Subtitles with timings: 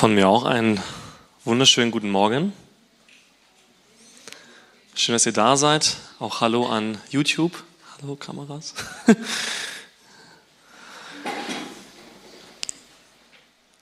[0.00, 0.82] Von mir auch einen
[1.44, 2.54] wunderschönen guten Morgen.
[4.94, 5.98] Schön, dass ihr da seid.
[6.18, 7.62] Auch Hallo an YouTube.
[7.98, 8.72] Hallo Kameras.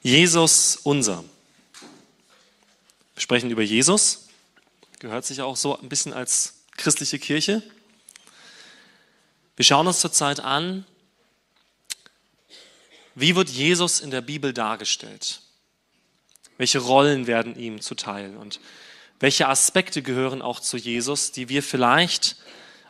[0.03, 1.23] Jesus unser.
[3.15, 4.27] Wir sprechen über Jesus.
[4.99, 7.63] Gehört sich auch so ein bisschen als christliche Kirche.
[9.55, 10.85] Wir schauen uns zurzeit an,
[13.15, 15.43] wie wird Jesus in der Bibel dargestellt?
[16.59, 18.37] Welche Rollen werden ihm zuteil?
[18.37, 18.61] Und
[19.21, 22.37] welche Aspekte gehören auch zu Jesus, die wir vielleicht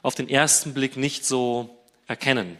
[0.02, 2.58] auf den ersten Blick nicht so erkennen?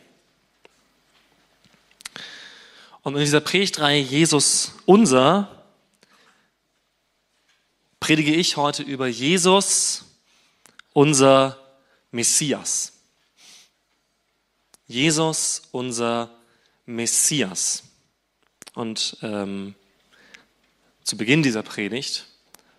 [3.02, 5.65] Und in dieser Predigtreihe Jesus unser
[8.00, 10.04] predige ich heute über Jesus,
[10.93, 11.59] unser
[12.10, 12.93] Messias.
[14.87, 16.30] Jesus, unser
[16.87, 17.82] Messias.
[18.74, 19.74] Und ähm,
[21.09, 22.26] zu Beginn dieser Predigt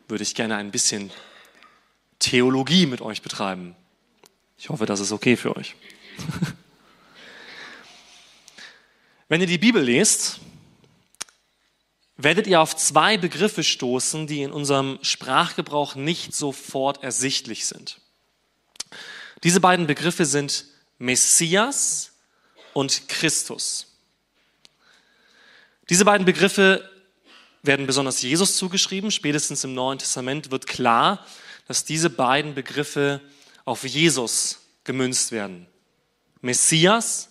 [0.07, 1.09] würde ich gerne ein bisschen
[2.19, 3.75] Theologie mit euch betreiben.
[4.55, 5.73] Ich hoffe, das ist okay für euch.
[9.29, 10.41] Wenn ihr die Bibel lest,
[12.17, 17.99] werdet ihr auf zwei Begriffe stoßen, die in unserem Sprachgebrauch nicht sofort ersichtlich sind.
[19.41, 20.65] Diese beiden Begriffe sind
[20.99, 22.11] Messias
[22.73, 23.87] und Christus.
[25.89, 26.87] Diese beiden Begriffe
[27.61, 29.11] werden besonders Jesus zugeschrieben.
[29.11, 31.25] Spätestens im Neuen Testament wird klar,
[31.67, 33.21] dass diese beiden Begriffe
[33.65, 35.67] auf Jesus gemünzt werden.
[36.41, 37.29] Messias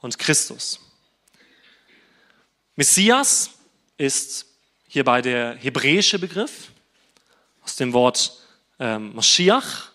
[0.00, 0.80] und Christus.
[2.76, 3.50] Messias
[3.98, 4.46] ist
[4.88, 6.70] hierbei der hebräische Begriff
[7.62, 8.40] aus dem Wort
[8.78, 9.90] ähm, Mashiach.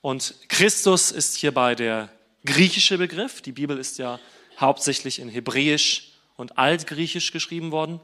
[0.00, 2.10] Und Christus ist hierbei der
[2.44, 3.42] griechische Begriff.
[3.42, 4.18] Die Bibel ist ja
[4.58, 8.00] hauptsächlich in Hebräisch und Altgriechisch geschrieben worden.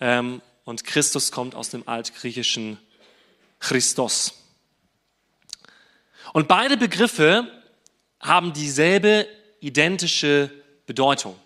[0.00, 2.78] Ähm, und Christus kommt aus dem altgriechischen
[3.58, 4.34] Christos.
[6.32, 7.50] Und beide Begriffe
[8.20, 9.26] haben dieselbe
[9.60, 10.50] identische
[10.86, 11.36] Bedeutung.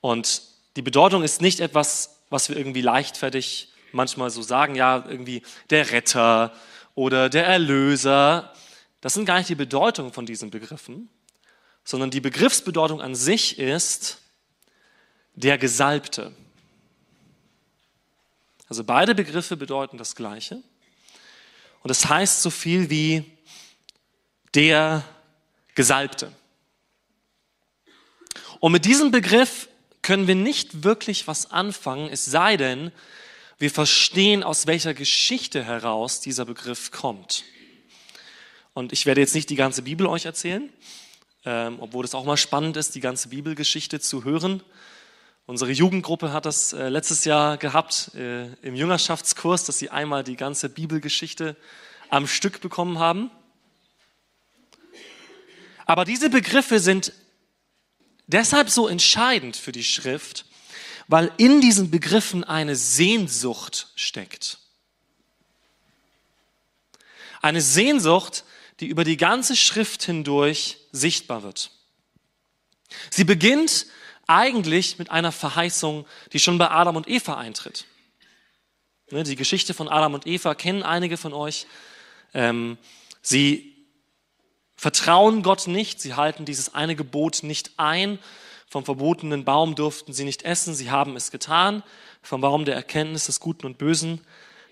[0.00, 0.42] Und
[0.76, 5.90] die Bedeutung ist nicht etwas, was wir irgendwie leichtfertig manchmal so sagen, ja, irgendwie der
[5.90, 6.52] Retter
[6.94, 8.52] oder der Erlöser.
[9.00, 11.08] Das sind gar nicht die Bedeutung von diesen Begriffen,
[11.84, 14.21] sondern die Begriffsbedeutung an sich ist
[15.34, 16.32] der Gesalbte.
[18.68, 20.62] Also beide Begriffe bedeuten das Gleiche.
[21.82, 23.24] Und es das heißt so viel wie
[24.54, 25.04] der
[25.74, 26.32] Gesalbte.
[28.60, 29.68] Und mit diesem Begriff
[30.02, 32.92] können wir nicht wirklich was anfangen, es sei denn,
[33.58, 37.44] wir verstehen, aus welcher Geschichte heraus dieser Begriff kommt.
[38.74, 40.72] Und ich werde jetzt nicht die ganze Bibel euch erzählen,
[41.44, 44.62] ähm, obwohl es auch mal spannend ist, die ganze Bibelgeschichte zu hören.
[45.46, 50.36] Unsere Jugendgruppe hat das äh, letztes Jahr gehabt äh, im Jüngerschaftskurs, dass sie einmal die
[50.36, 51.56] ganze Bibelgeschichte
[52.10, 53.30] am Stück bekommen haben.
[55.84, 57.12] Aber diese Begriffe sind
[58.28, 60.46] deshalb so entscheidend für die Schrift,
[61.08, 64.58] weil in diesen Begriffen eine Sehnsucht steckt.
[67.40, 68.44] Eine Sehnsucht,
[68.78, 71.72] die über die ganze Schrift hindurch sichtbar wird.
[73.10, 73.86] Sie beginnt
[74.26, 77.86] eigentlich mit einer Verheißung, die schon bei Adam und Eva eintritt.
[79.10, 81.66] Ne, die Geschichte von Adam und Eva kennen einige von euch.
[82.32, 82.78] Ähm,
[83.20, 83.72] sie
[84.74, 88.18] vertrauen Gott nicht, sie halten dieses eine Gebot nicht ein.
[88.68, 91.82] Vom verbotenen Baum durften sie nicht essen, sie haben es getan.
[92.22, 94.20] Vom Baum der Erkenntnis des Guten und Bösen.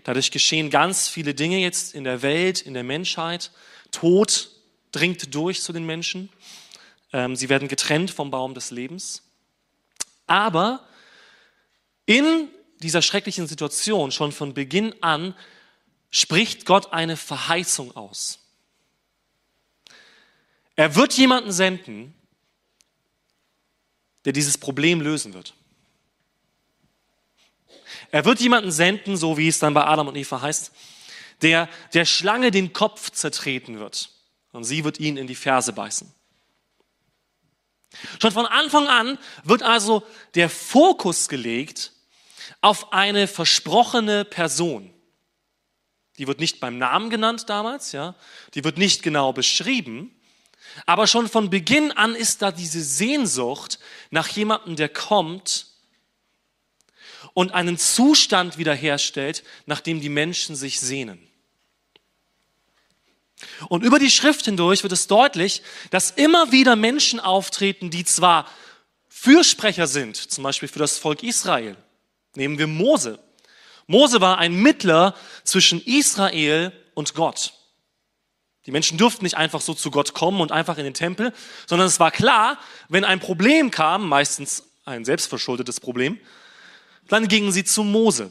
[0.04, 3.50] Dadurch geschehen ganz viele Dinge jetzt in der Welt, in der Menschheit.
[3.92, 4.50] Tod
[4.92, 6.30] dringt durch zu den Menschen.
[7.12, 9.22] Ähm, sie werden getrennt vom Baum des Lebens.
[10.30, 10.86] Aber
[12.06, 12.48] in
[12.78, 15.34] dieser schrecklichen Situation schon von Beginn an
[16.10, 18.38] spricht Gott eine Verheißung aus.
[20.76, 22.14] Er wird jemanden senden,
[24.24, 25.52] der dieses Problem lösen wird.
[28.12, 30.70] Er wird jemanden senden, so wie es dann bei Adam und Eva heißt,
[31.42, 34.10] der der Schlange den Kopf zertreten wird.
[34.52, 36.14] Und sie wird ihn in die Ferse beißen.
[38.20, 40.02] Schon von Anfang an wird also
[40.34, 41.92] der Fokus gelegt
[42.60, 44.92] auf eine versprochene Person.
[46.18, 48.14] Die wird nicht beim Namen genannt damals, ja.
[48.54, 50.14] Die wird nicht genau beschrieben.
[50.86, 53.78] Aber schon von Beginn an ist da diese Sehnsucht
[54.10, 55.66] nach jemandem, der kommt
[57.32, 61.29] und einen Zustand wiederherstellt, nach dem die Menschen sich sehnen.
[63.68, 68.46] Und über die Schrift hindurch wird es deutlich, dass immer wieder Menschen auftreten, die zwar
[69.08, 71.76] Fürsprecher sind, zum Beispiel für das Volk Israel.
[72.34, 73.18] Nehmen wir Mose.
[73.86, 75.14] Mose war ein Mittler
[75.44, 77.54] zwischen Israel und Gott.
[78.66, 81.32] Die Menschen durften nicht einfach so zu Gott kommen und einfach in den Tempel,
[81.66, 82.58] sondern es war klar,
[82.88, 86.20] wenn ein Problem kam, meistens ein selbstverschuldetes Problem,
[87.08, 88.30] dann gingen sie zu Mose.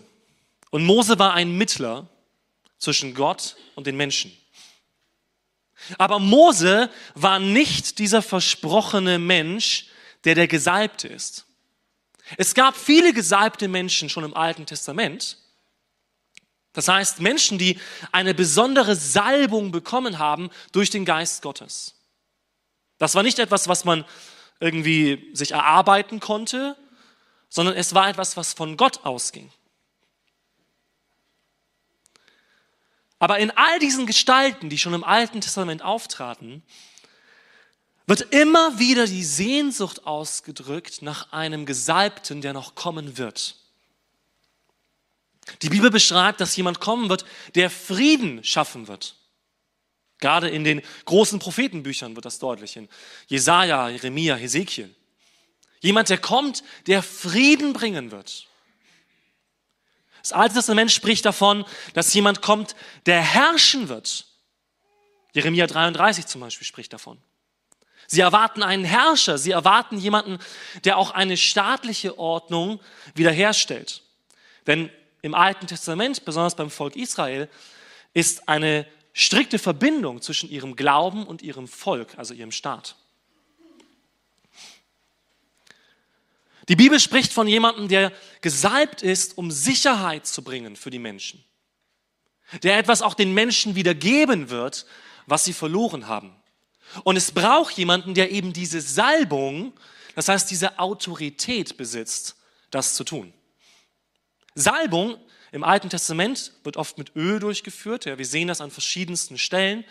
[0.69, 2.07] Und Mose war ein Mittler
[2.77, 4.31] zwischen Gott und den Menschen.
[5.98, 9.88] Aber Mose war nicht dieser versprochene Mensch,
[10.24, 11.46] der der Gesalbte ist.
[12.38, 15.38] Es gab viele gesalbte Menschen schon im Alten Testament,
[16.74, 17.80] das heißt, Menschen, die
[18.12, 21.96] eine besondere Salbung bekommen haben durch den Geist Gottes.
[23.00, 24.06] Das war nicht etwas, was man
[24.60, 26.78] irgendwie sich erarbeiten konnte,
[27.50, 29.52] sondern es war etwas, was von Gott ausging.
[33.19, 36.63] Aber in all diesen Gestalten, die schon im Alten Testament auftraten,
[38.07, 43.56] wird immer wieder die Sehnsucht ausgedrückt nach einem Gesalbten, der noch kommen wird.
[45.62, 47.25] Die Bibel beschreibt, dass jemand kommen wird,
[47.56, 49.16] der Frieden schaffen wird.
[50.19, 52.75] Gerade in den großen Prophetenbüchern wird das deutlich.
[52.77, 52.89] In
[53.27, 54.94] Jesaja, Jeremia, Hesekiel.
[55.81, 58.49] Jemand, der kommt, der Frieden bringen wird.
[60.21, 62.75] Das Alte Testament spricht davon, dass jemand kommt,
[63.06, 64.25] der herrschen wird.
[65.33, 67.18] Jeremia 33 zum Beispiel spricht davon.
[68.07, 70.39] Sie erwarten einen Herrscher, sie erwarten jemanden,
[70.83, 72.81] der auch eine staatliche Ordnung
[73.13, 74.01] wiederherstellt.
[74.66, 74.89] Denn
[75.21, 77.48] im Alten Testament, besonders beim Volk Israel,
[78.13, 82.95] ist eine strikte Verbindung zwischen ihrem Glauben und ihrem Volk, also ihrem Staat.
[86.69, 91.44] Die Bibel spricht von jemandem, der gesalbt ist, um Sicherheit zu bringen für die Menschen.
[92.63, 94.86] Der etwas auch den Menschen wieder geben wird,
[95.25, 96.36] was sie verloren haben.
[97.04, 99.74] Und es braucht jemanden, der eben diese Salbung,
[100.16, 102.36] das heißt diese Autorität besitzt,
[102.71, 103.33] das zu tun.
[104.54, 105.18] Salbung
[105.51, 108.06] im Alten Testament wird oft mit Öl durchgeführt.
[108.06, 109.86] Ja, wir sehen das an verschiedensten Stellen,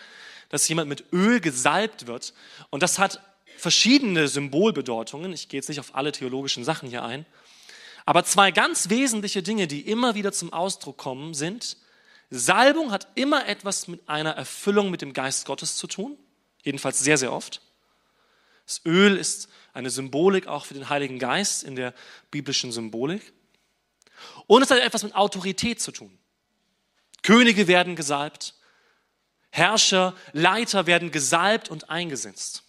[0.48, 2.34] dass jemand mit Öl gesalbt wird.
[2.70, 3.20] Und das hat
[3.60, 5.32] verschiedene Symbolbedeutungen.
[5.32, 7.26] Ich gehe jetzt nicht auf alle theologischen Sachen hier ein.
[8.06, 11.76] Aber zwei ganz wesentliche Dinge, die immer wieder zum Ausdruck kommen, sind,
[12.30, 16.18] Salbung hat immer etwas mit einer Erfüllung mit dem Geist Gottes zu tun.
[16.62, 17.62] Jedenfalls sehr, sehr oft.
[18.66, 21.94] Das Öl ist eine Symbolik auch für den Heiligen Geist in der
[22.30, 23.32] biblischen Symbolik.
[24.46, 26.18] Und es hat etwas mit Autorität zu tun.
[27.22, 28.54] Könige werden gesalbt,
[29.50, 32.64] Herrscher, Leiter werden gesalbt und eingesetzt.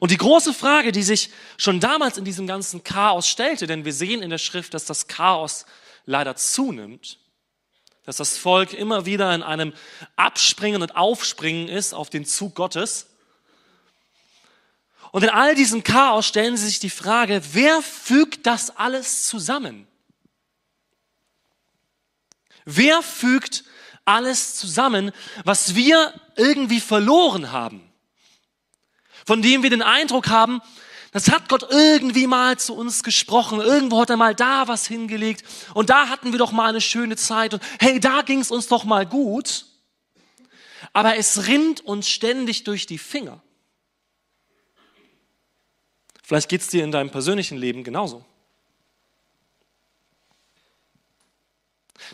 [0.00, 3.92] Und die große Frage, die sich schon damals in diesem ganzen Chaos stellte, denn wir
[3.92, 5.66] sehen in der Schrift, dass das Chaos
[6.06, 7.18] leider zunimmt,
[8.04, 9.72] dass das Volk immer wieder in einem
[10.16, 13.06] Abspringen und Aufspringen ist auf den Zug Gottes,
[15.14, 19.86] und in all diesem Chaos stellen sie sich die Frage, wer fügt das alles zusammen?
[22.64, 23.62] Wer fügt
[24.04, 25.12] alles zusammen,
[25.44, 27.88] was wir irgendwie verloren haben?
[29.24, 30.60] Von dem wir den Eindruck haben,
[31.14, 33.60] das hat Gott irgendwie mal zu uns gesprochen.
[33.60, 35.44] Irgendwo hat er mal da was hingelegt.
[35.72, 37.54] Und da hatten wir doch mal eine schöne Zeit.
[37.54, 39.66] Und hey, da ging es uns doch mal gut.
[40.92, 43.40] Aber es rinnt uns ständig durch die Finger.
[46.24, 48.24] Vielleicht geht es dir in deinem persönlichen Leben genauso.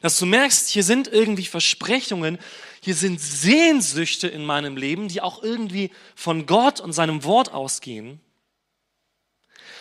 [0.02, 2.38] Dass du merkst, hier sind irgendwie Versprechungen,
[2.80, 8.20] hier sind Sehnsüchte in meinem Leben, die auch irgendwie von Gott und seinem Wort ausgehen.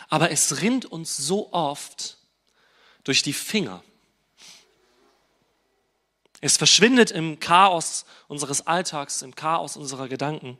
[0.09, 2.17] Aber es rinnt uns so oft
[3.05, 3.83] durch die Finger.
[6.41, 10.57] Es verschwindet im Chaos unseres Alltags, im Chaos unserer Gedanken.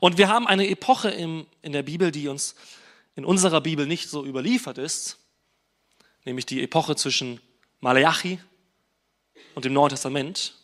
[0.00, 2.54] Und wir haben eine Epoche im, in der Bibel, die uns
[3.16, 5.18] in unserer Bibel nicht so überliefert ist,
[6.24, 7.40] nämlich die Epoche zwischen
[7.80, 8.38] Malachi
[9.54, 10.54] und dem Neuen Testament,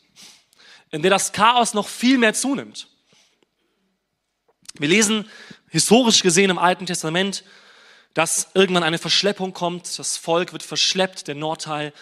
[0.90, 2.88] in der das Chaos noch viel mehr zunimmt.
[4.74, 5.28] Wir lesen
[5.68, 7.44] historisch gesehen im Alten Testament,
[8.14, 11.92] dass irgendwann eine Verschleppung kommt, das Volk wird verschleppt, der Nordteil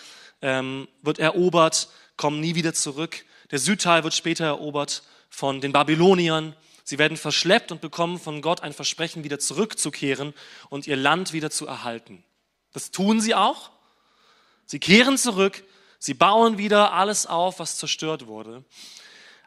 [0.42, 6.54] ähm, wird erobert, kommt nie wieder zurück, der Südteil wird später erobert von den Babyloniern
[6.84, 10.34] Sie werden verschleppt und bekommen von Gott ein Versprechen, wieder zurückzukehren
[10.68, 12.24] und ihr Land wieder zu erhalten.
[12.72, 13.70] Das tun sie auch.
[14.66, 15.64] Sie kehren zurück,
[15.98, 18.64] sie bauen wieder alles auf, was zerstört wurde.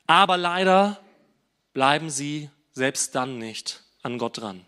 [0.08, 1.00] Aber leider
[1.74, 4.66] bleiben sie selbst dann nicht an Gott dran.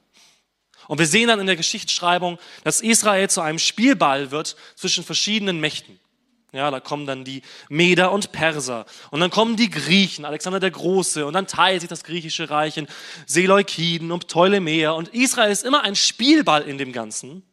[0.87, 5.59] Und wir sehen dann in der Geschichtsschreibung, dass Israel zu einem Spielball wird zwischen verschiedenen
[5.59, 5.99] Mächten.
[6.53, 10.71] Ja, da kommen dann die Meder und Perser und dann kommen die Griechen, Alexander der
[10.71, 12.87] Große und dann teilt sich das griechische Reich in
[13.25, 17.43] Seleukiden und Ptolemäer und Israel ist immer ein Spielball in dem Ganzen.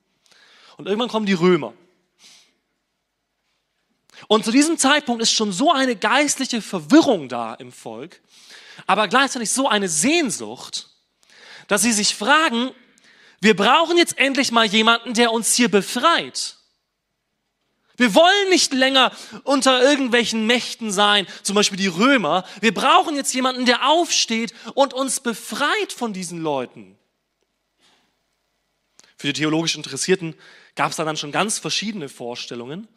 [0.77, 1.73] Und irgendwann kommen die Römer.
[4.29, 8.21] Und zu diesem Zeitpunkt ist schon so eine geistliche Verwirrung da im Volk,
[8.87, 10.89] aber gleichzeitig so eine Sehnsucht,
[11.69, 12.71] dass sie sich fragen,
[13.41, 16.57] wir brauchen jetzt endlich mal jemanden, der uns hier befreit.
[17.97, 19.13] Wir wollen nicht länger
[19.45, 22.45] unter irgendwelchen Mächten sein, zum Beispiel die Römer.
[22.61, 26.99] Wir brauchen jetzt jemanden, der aufsteht und uns befreit von diesen Leuten.
[29.17, 30.35] Für die theologisch Interessierten
[30.77, 32.89] gab es da dann schon ganz verschiedene Vorstellungen,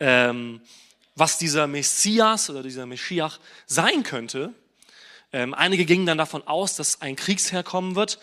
[0.00, 0.60] ähm,
[1.14, 4.52] was dieser Messias oder dieser Meschiach sein könnte.
[5.32, 8.18] Ähm, einige gingen dann davon aus, dass ein Kriegsherr kommen wird,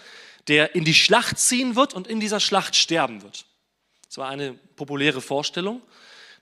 [0.47, 3.45] der in die Schlacht ziehen wird und in dieser Schlacht sterben wird.
[4.07, 5.81] Das war eine populäre Vorstellung,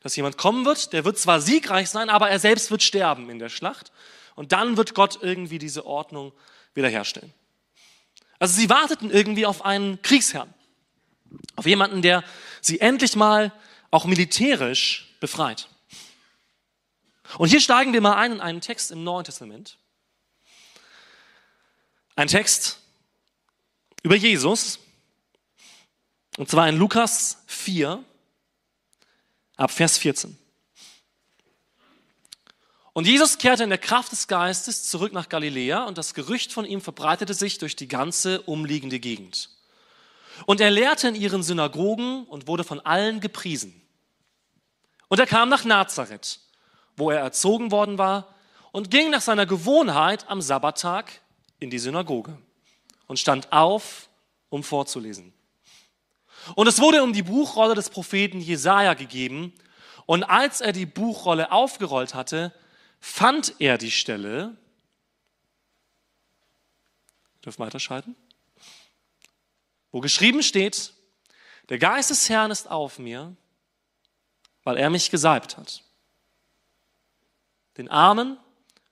[0.02, 3.40] dass jemand kommen wird, der wird zwar siegreich sein, aber er selbst wird sterben in
[3.40, 3.92] der Schlacht.
[4.36, 6.34] Und dann wird Gott irgendwie diese Ordnung
[6.74, 7.34] wiederherstellen.
[8.40, 10.54] Also sie warteten irgendwie auf einen Kriegsherrn,
[11.56, 12.24] auf jemanden, der
[12.62, 13.52] sie endlich mal
[13.92, 15.68] auch militärisch befreit.
[17.38, 19.78] Und hier steigen wir mal ein in einen Text im Neuen Testament.
[22.16, 22.80] Ein Text
[24.04, 24.80] über Jesus.
[26.38, 28.04] Und zwar in Lukas 4,
[29.56, 30.38] ab Vers 14.
[32.94, 36.66] Und Jesus kehrte in der Kraft des Geistes zurück nach Galiläa und das Gerücht von
[36.66, 39.50] ihm verbreitete sich durch die ganze umliegende Gegend.
[40.46, 43.82] Und er lehrte in ihren Synagogen und wurde von allen gepriesen.
[45.08, 46.40] Und er kam nach Nazareth,
[46.96, 48.34] wo er erzogen worden war,
[48.72, 51.22] und ging nach seiner Gewohnheit am Sabbattag
[51.60, 52.38] in die Synagoge
[53.08, 54.10] und stand auf,
[54.50, 55.34] um vorzulesen.
[56.56, 59.54] Und es wurde um die Buchrolle des Propheten Jesaja gegeben.
[60.06, 62.54] Und als er die Buchrolle aufgerollt hatte,
[63.00, 64.58] fand er die Stelle.
[67.46, 68.16] Dürfen weiterschalten?
[69.94, 70.92] Wo geschrieben steht,
[71.70, 73.38] der Geist des Herrn ist auf mir,
[74.64, 75.84] weil er mich gesalbt hat,
[77.78, 78.38] den Armen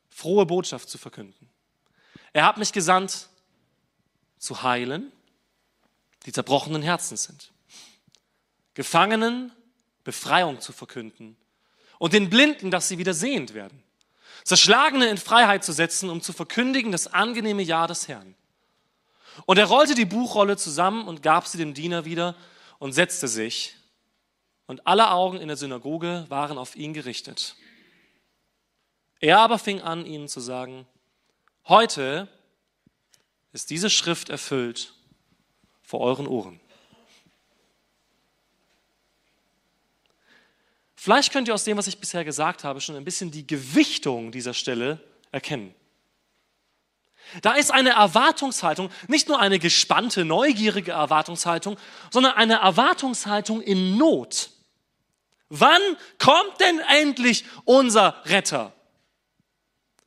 [0.10, 1.50] frohe Botschaft zu verkünden.
[2.34, 3.30] Er hat mich gesandt,
[4.38, 5.12] zu heilen,
[6.26, 7.52] die zerbrochenen Herzen sind,
[8.74, 9.52] Gefangenen
[10.04, 11.36] Befreiung zu verkünden
[11.98, 13.84] und den Blinden, dass sie wieder sehend werden,
[14.44, 18.36] Zerschlagene in Freiheit zu setzen, um zu verkündigen das angenehme Jahr des Herrn.
[19.46, 22.36] Und er rollte die Buchrolle zusammen und gab sie dem Diener wieder
[22.80, 23.76] und setzte sich
[24.68, 27.56] und alle Augen in der Synagoge waren auf ihn gerichtet.
[29.20, 30.88] Er aber fing an, ihnen zu sagen,
[31.68, 32.28] heute
[33.54, 34.94] ist diese Schrift erfüllt
[35.82, 36.60] vor euren Ohren.
[40.96, 44.32] Vielleicht könnt ihr aus dem, was ich bisher gesagt habe, schon ein bisschen die Gewichtung
[44.32, 45.76] dieser Stelle erkennen.
[47.42, 51.78] Da ist eine Erwartungshaltung, nicht nur eine gespannte, neugierige Erwartungshaltung,
[52.10, 54.50] sondern eine Erwartungshaltung in Not.
[55.50, 55.82] Wann
[56.18, 58.74] kommt denn endlich unser Retter?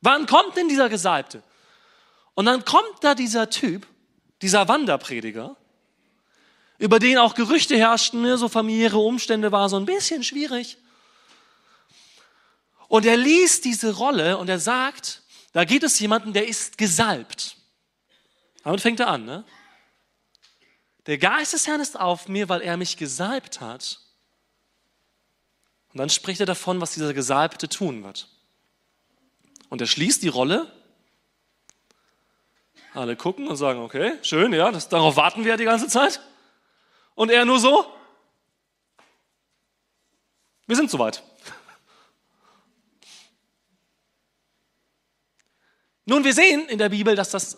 [0.01, 1.41] Wann kommt denn dieser Gesalbte?
[2.35, 3.87] Und dann kommt da dieser Typ,
[4.41, 5.55] dieser Wanderprediger,
[6.77, 10.77] über den auch Gerüchte herrschten, ne, so familiäre Umstände war so ein bisschen schwierig.
[12.87, 15.21] Und er liest diese Rolle und er sagt,
[15.55, 17.55] da geht es jemanden, der ist gesalbt.
[18.65, 19.45] Damit fängt er an, ne?
[21.05, 24.01] Der Geist des Herrn ist auf mir, weil er mich gesalbt hat.
[25.93, 28.27] Und dann spricht er davon, was dieser Gesalbte tun wird.
[29.69, 30.69] Und er schließt die Rolle.
[32.93, 36.19] Alle gucken und sagen, okay, schön, ja, das, darauf warten wir ja die ganze Zeit.
[37.13, 37.85] Und er nur so,
[40.67, 41.23] wir sind soweit.
[46.05, 47.57] Nun, wir sehen in der Bibel, dass das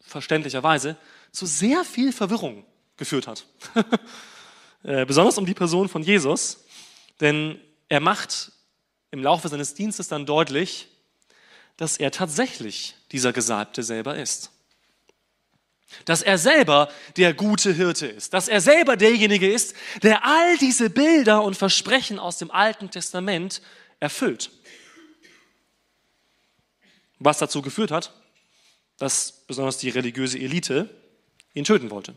[0.00, 0.96] verständlicherweise
[1.32, 2.64] zu sehr viel Verwirrung
[2.96, 3.46] geführt hat.
[4.82, 6.64] Äh, besonders um die Person von Jesus.
[7.20, 8.50] Denn er macht
[9.10, 10.88] im Laufe seines Dienstes dann deutlich,
[11.76, 14.50] dass er tatsächlich dieser Gesalbte selber ist.
[16.06, 18.32] Dass er selber der gute Hirte ist.
[18.32, 23.60] Dass er selber derjenige ist, der all diese Bilder und Versprechen aus dem Alten Testament
[23.98, 24.50] erfüllt.
[27.20, 28.12] Was dazu geführt hat,
[28.96, 30.90] dass besonders die religiöse Elite
[31.54, 32.14] ihn töten wollte.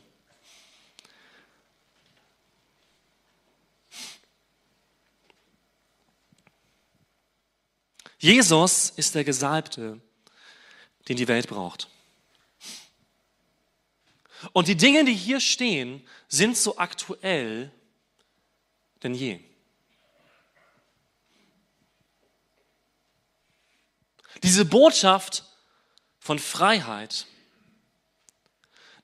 [8.17, 9.99] Jesus ist der Gesalbte,
[11.09, 11.89] den die Welt braucht.
[14.53, 17.71] Und die Dinge, die hier stehen, sind so aktuell
[19.03, 19.39] denn je.
[24.43, 25.45] Diese Botschaft
[26.19, 27.27] von Freiheit,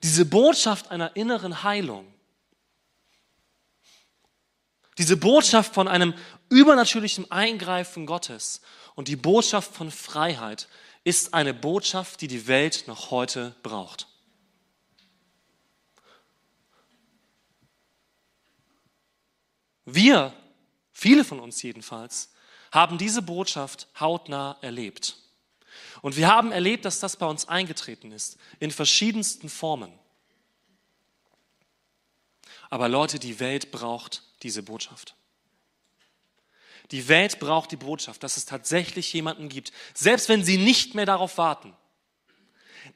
[0.02, 2.12] diese Botschaft einer inneren Heilung,
[4.98, 6.12] diese Botschaft von einem
[6.50, 8.60] übernatürlichen Eingreifen Gottes
[8.94, 10.68] und die Botschaft von Freiheit
[11.04, 14.08] ist eine Botschaft, die die Welt noch heute braucht.
[19.86, 20.34] Wir,
[20.92, 22.32] viele von uns jedenfalls,
[22.70, 25.16] haben diese Botschaft hautnah erlebt.
[26.02, 29.92] Und wir haben erlebt, dass das bei uns eingetreten ist, in verschiedensten Formen.
[32.70, 35.14] Aber Leute, die Welt braucht diese Botschaft.
[36.90, 41.06] Die Welt braucht die Botschaft, dass es tatsächlich jemanden gibt, selbst wenn sie nicht mehr
[41.06, 41.74] darauf warten,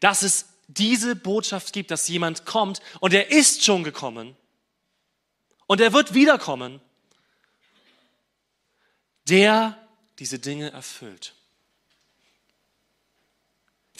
[0.00, 4.36] dass es diese Botschaft gibt, dass jemand kommt und er ist schon gekommen
[5.66, 6.80] und er wird wiederkommen,
[9.28, 9.78] der
[10.18, 11.34] diese Dinge erfüllt,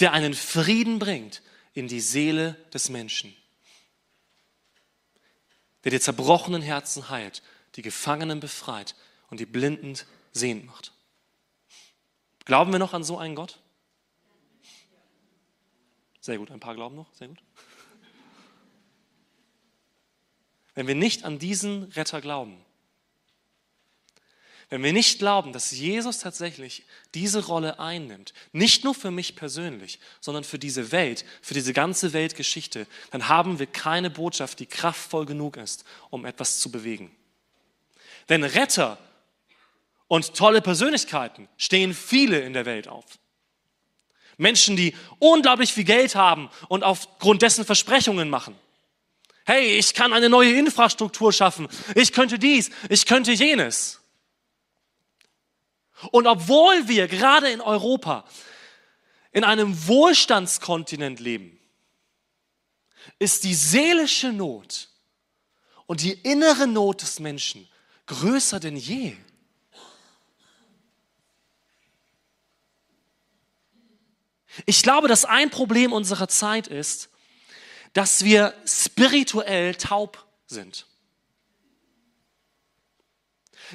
[0.00, 3.34] der einen Frieden bringt in die Seele des Menschen,
[5.84, 7.42] der die zerbrochenen Herzen heilt,
[7.76, 8.94] die Gefangenen befreit
[9.30, 9.98] und die Blinden
[10.32, 10.92] sehend macht.
[12.44, 13.58] Glauben wir noch an so einen Gott?
[16.20, 17.42] Sehr gut, ein paar glauben noch, sehr gut.
[20.74, 22.64] Wenn wir nicht an diesen Retter glauben,
[24.74, 26.82] wenn wir nicht glauben, dass Jesus tatsächlich
[27.14, 32.12] diese Rolle einnimmt, nicht nur für mich persönlich, sondern für diese Welt, für diese ganze
[32.12, 37.14] Weltgeschichte, dann haben wir keine Botschaft, die kraftvoll genug ist, um etwas zu bewegen.
[38.28, 38.98] Denn Retter
[40.08, 43.04] und tolle Persönlichkeiten stehen viele in der Welt auf.
[44.38, 48.56] Menschen, die unglaublich viel Geld haben und aufgrund dessen Versprechungen machen.
[49.46, 51.68] Hey, ich kann eine neue Infrastruktur schaffen.
[51.94, 54.00] Ich könnte dies, ich könnte jenes.
[56.10, 58.24] Und obwohl wir gerade in Europa
[59.32, 61.58] in einem Wohlstandskontinent leben,
[63.18, 64.88] ist die seelische Not
[65.86, 67.68] und die innere Not des Menschen
[68.06, 69.16] größer denn je.
[74.66, 77.10] Ich glaube, dass ein Problem unserer Zeit ist,
[77.92, 80.86] dass wir spirituell taub sind.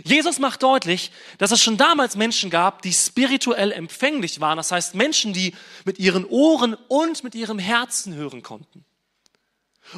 [0.04, 4.58] Jesus macht deutlich, dass es schon damals Menschen gab, die spirituell empfänglich waren.
[4.58, 5.54] Das heißt Menschen, die
[5.86, 8.86] mit ihren Ohren und mit ihrem Herzen hören konnten.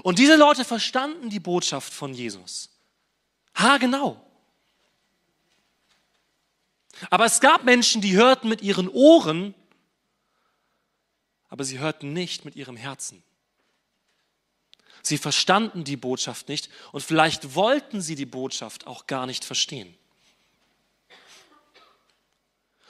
[0.04, 2.70] Und diese Leute verstanden die Botschaft von Jesus.
[3.56, 4.26] Ha, genau.
[7.10, 9.54] Aber es gab Menschen, die hörten mit ihren Ohren,
[11.50, 13.24] aber sie hörten nicht mit ihrem Herzen.
[15.04, 19.94] Sie verstanden die Botschaft nicht und vielleicht wollten sie die Botschaft auch gar nicht verstehen.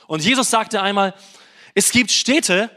[0.08, 1.14] Und Jesus sagte einmal,
[1.74, 2.70] es gibt Städte,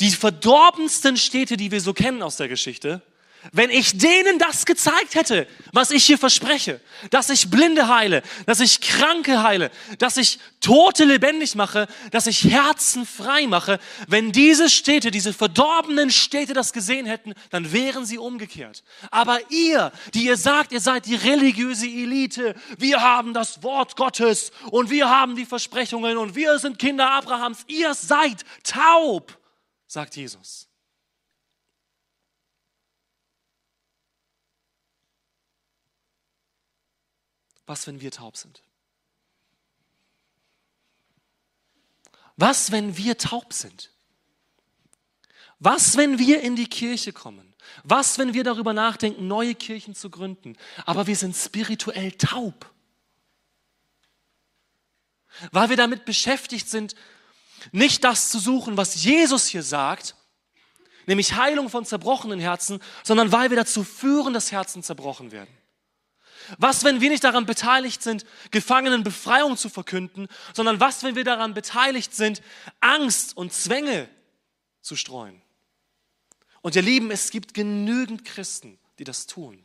[0.00, 3.02] die verdorbensten Städte, die wir so kennen aus der Geschichte,
[3.50, 8.60] wenn ich denen das gezeigt hätte, was ich hier verspreche, dass ich Blinde heile, dass
[8.60, 14.70] ich Kranke heile, dass ich Tote lebendig mache, dass ich Herzen frei mache, wenn diese
[14.70, 18.84] Städte, diese verdorbenen Städte das gesehen hätten, dann wären sie umgekehrt.
[19.10, 24.52] Aber ihr, die ihr sagt, ihr seid die religiöse Elite, wir haben das Wort Gottes
[24.70, 29.36] und wir haben die Versprechungen und wir sind Kinder Abrahams, ihr seid taub,
[29.88, 30.68] sagt Jesus.
[37.66, 38.62] Was, wenn wir taub sind?
[42.36, 43.90] Was, wenn wir taub sind?
[45.58, 47.54] Was, wenn wir in die Kirche kommen?
[47.84, 52.68] Was, wenn wir darüber nachdenken, neue Kirchen zu gründen, aber wir sind spirituell taub?
[55.52, 56.94] Weil wir damit beschäftigt sind,
[57.70, 60.16] nicht das zu suchen, was Jesus hier sagt,
[61.06, 65.61] nämlich Heilung von zerbrochenen Herzen, sondern weil wir dazu führen, dass Herzen zerbrochen werden.
[66.58, 71.24] Was, wenn wir nicht daran beteiligt sind, Gefangenen Befreiung zu verkünden, sondern was, wenn wir
[71.24, 72.42] daran beteiligt sind,
[72.80, 74.08] Angst und Zwänge
[74.80, 75.40] zu streuen?
[76.60, 79.64] Und ihr Lieben, es gibt genügend Christen, die das tun.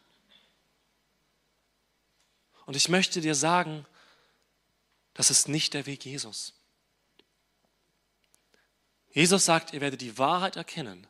[2.66, 3.86] Und ich möchte dir sagen,
[5.14, 6.54] das ist nicht der Weg Jesus.
[9.12, 11.08] Jesus sagt, ihr werdet die Wahrheit erkennen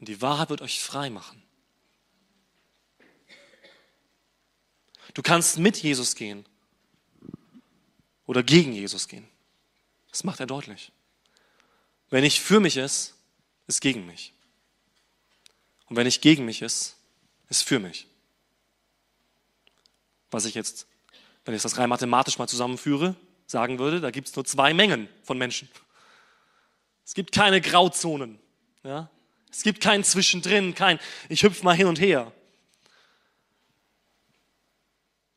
[0.00, 1.39] und die Wahrheit wird euch frei machen.
[5.14, 6.44] Du kannst mit Jesus gehen
[8.26, 9.26] oder gegen Jesus gehen.
[10.10, 10.92] Das macht er deutlich.
[12.10, 13.14] Wenn nicht für mich ist,
[13.66, 14.32] ist gegen mich.
[15.86, 16.96] Und wenn nicht gegen mich ist,
[17.48, 18.06] ist für mich.
[20.30, 20.86] Was ich jetzt,
[21.44, 25.08] wenn ich das rein mathematisch mal zusammenführe, sagen würde, da gibt es nur zwei Mengen
[25.24, 25.68] von Menschen.
[27.04, 28.38] Es gibt keine Grauzonen.
[28.84, 29.10] Ja?
[29.50, 32.32] Es gibt kein Zwischendrin, kein ich hüpf mal hin und her.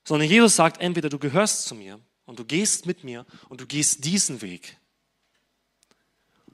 [0.04, 3.66] Sondern Jesus sagt entweder du gehörst zu mir und du gehst mit mir und du
[3.66, 4.78] gehst diesen Weg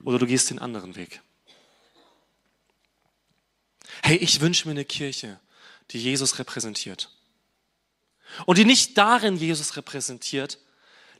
[0.04, 1.22] oder du gehst den anderen Weg.
[4.04, 5.40] Hey, ich wünsche mir eine Kirche,
[5.92, 7.10] die Jesus repräsentiert.
[8.46, 10.60] Und die nicht darin Jesus repräsentiert,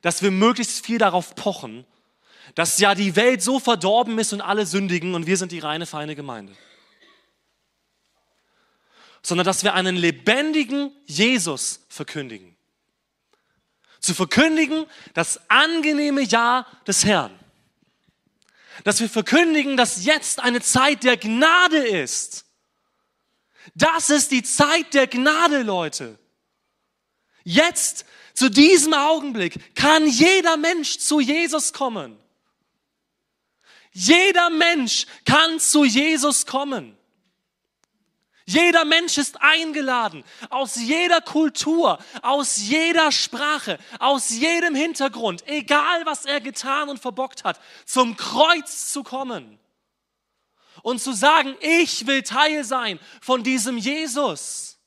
[0.02, 1.86] dass wir möglichst viel darauf pochen,
[2.56, 5.86] dass ja die Welt so verdorben ist und alle sündigen und wir sind die reine,
[5.86, 6.56] feine Gemeinde.
[9.30, 12.56] Sondern dass wir einen lebendigen Jesus verkündigen.
[14.00, 17.38] Zu verkündigen das angenehme Ja des Herrn.
[18.86, 22.46] Dass wir verkündigen, dass jetzt eine Zeit der Gnade ist.
[23.76, 26.18] Das ist die Zeit der Gnade, Leute.
[27.44, 32.18] Jetzt, zu diesem Augenblick, kann jeder Mensch zu Jesus kommen.
[33.92, 36.99] Jeder Mensch kann zu Jesus kommen.
[38.50, 46.26] Jeder Mensch ist eingeladen, aus jeder Kultur, aus jeder Sprache, aus jedem Hintergrund, egal was
[46.26, 49.60] er getan und verbockt hat, zum Kreuz zu kommen
[50.82, 54.80] und zu sagen, ich will Teil sein von diesem Jesus.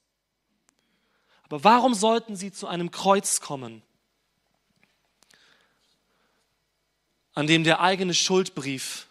[1.45, 3.81] Aber warum sollten sie zu einem Kreuz kommen,
[7.35, 9.07] an dem der eigene Schuldbrief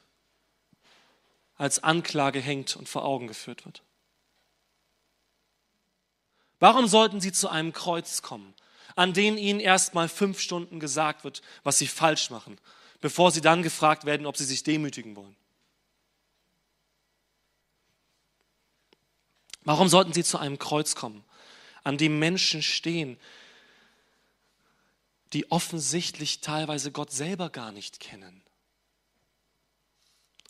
[1.55, 3.81] als Anklage hängt und vor Augen geführt wird?
[6.61, 8.53] Warum sollten sie zu einem Kreuz kommen,
[8.95, 12.59] an dem ihnen erst mal fünf Stunden gesagt wird, was sie falsch machen,
[13.01, 15.35] bevor sie dann gefragt werden, ob sie sich demütigen wollen?
[19.63, 21.23] Warum sollten sie zu einem Kreuz kommen,
[21.83, 23.19] an dem Menschen stehen,
[25.33, 28.43] die offensichtlich teilweise Gott selber gar nicht kennen?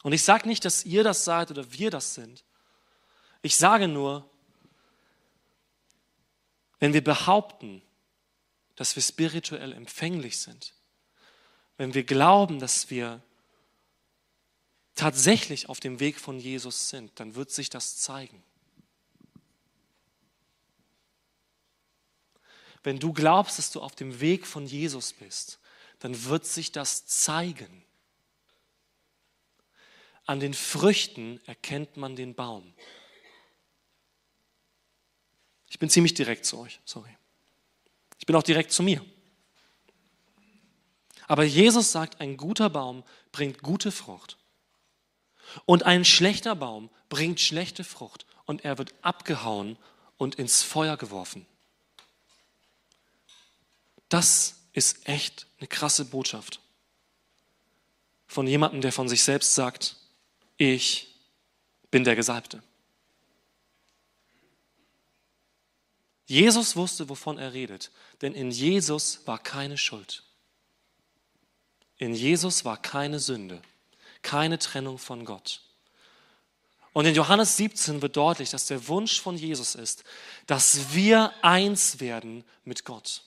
[0.04, 2.44] Und ich sage nicht, dass ihr das seid oder wir das sind.
[3.44, 4.30] Ich sage nur,
[6.82, 7.82] wenn wir behaupten,
[8.76, 10.74] dass wir spirituell empfänglich sind,
[11.78, 13.22] wenn wir glauben, dass wir
[14.96, 18.44] tatsächlich auf dem Weg von Jesus sind, dann wird sich das zeigen.
[22.84, 25.60] Wenn du glaubst, dass du auf dem Weg von Jesus bist,
[26.00, 27.86] dann wird sich das zeigen.
[30.26, 32.74] An den Früchten erkennt man den Baum.
[35.72, 37.10] Ich bin ziemlich direkt zu euch, sorry.
[38.20, 39.04] Ich bin auch direkt zu mir.
[41.28, 44.38] Aber Jesus sagt, ein guter Baum bringt gute Frucht.
[45.66, 49.78] Und ein schlechter Baum bringt schlechte Frucht und er wird abgehauen
[50.18, 51.46] und ins Feuer geworfen.
[54.10, 56.60] Das ist echt eine krasse Botschaft.
[58.28, 59.96] Von jemandem, der von sich selbst sagt,
[60.58, 61.16] ich
[61.92, 62.62] bin der Gesalbte.
[66.32, 67.92] Jesus wusste, wovon er redet,
[68.22, 70.24] denn in Jesus war keine Schuld.
[71.98, 73.62] In Jesus war keine Sünde,
[74.22, 75.62] keine Trennung von Gott.
[76.94, 80.04] Und in Johannes 17 wird deutlich, dass der Wunsch von Jesus ist,
[80.48, 83.24] dass wir eins werden mit Gott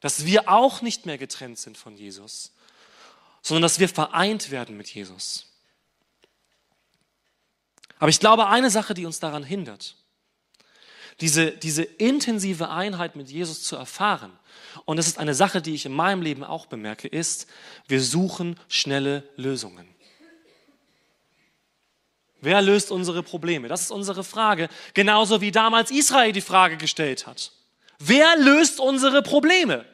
[0.00, 2.52] dass wir auch nicht mehr getrennt sind von Jesus,
[3.42, 5.46] sondern dass wir vereint werden mit Jesus.
[7.98, 9.96] Aber ich glaube, eine Sache, die uns daran hindert,
[11.20, 14.32] diese, diese intensive Einheit mit Jesus zu erfahren,
[14.84, 17.46] und das ist eine Sache, die ich in meinem Leben auch bemerke, ist,
[17.88, 19.88] wir suchen schnelle Lösungen.
[22.40, 23.68] Wer löst unsere Probleme?
[23.68, 27.52] Das ist unsere Frage, genauso wie damals Israel die Frage gestellt hat.
[27.98, 29.84] Wer löst unsere Probleme?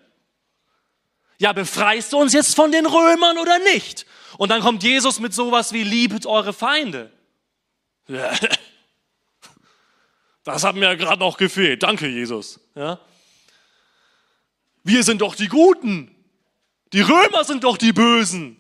[1.39, 4.07] Ja, befreist du uns jetzt von den Römern oder nicht?
[4.39, 7.11] Und dann kommt Jesus mit sowas wie liebet eure Feinde.
[10.47, 11.83] Das hat mir ja gerade noch gefehlt.
[11.83, 12.61] Danke, Jesus.
[12.77, 13.01] Ja?
[14.85, 16.15] Wir sind doch die Guten.
[16.93, 18.57] Die Römer sind doch die Bösen.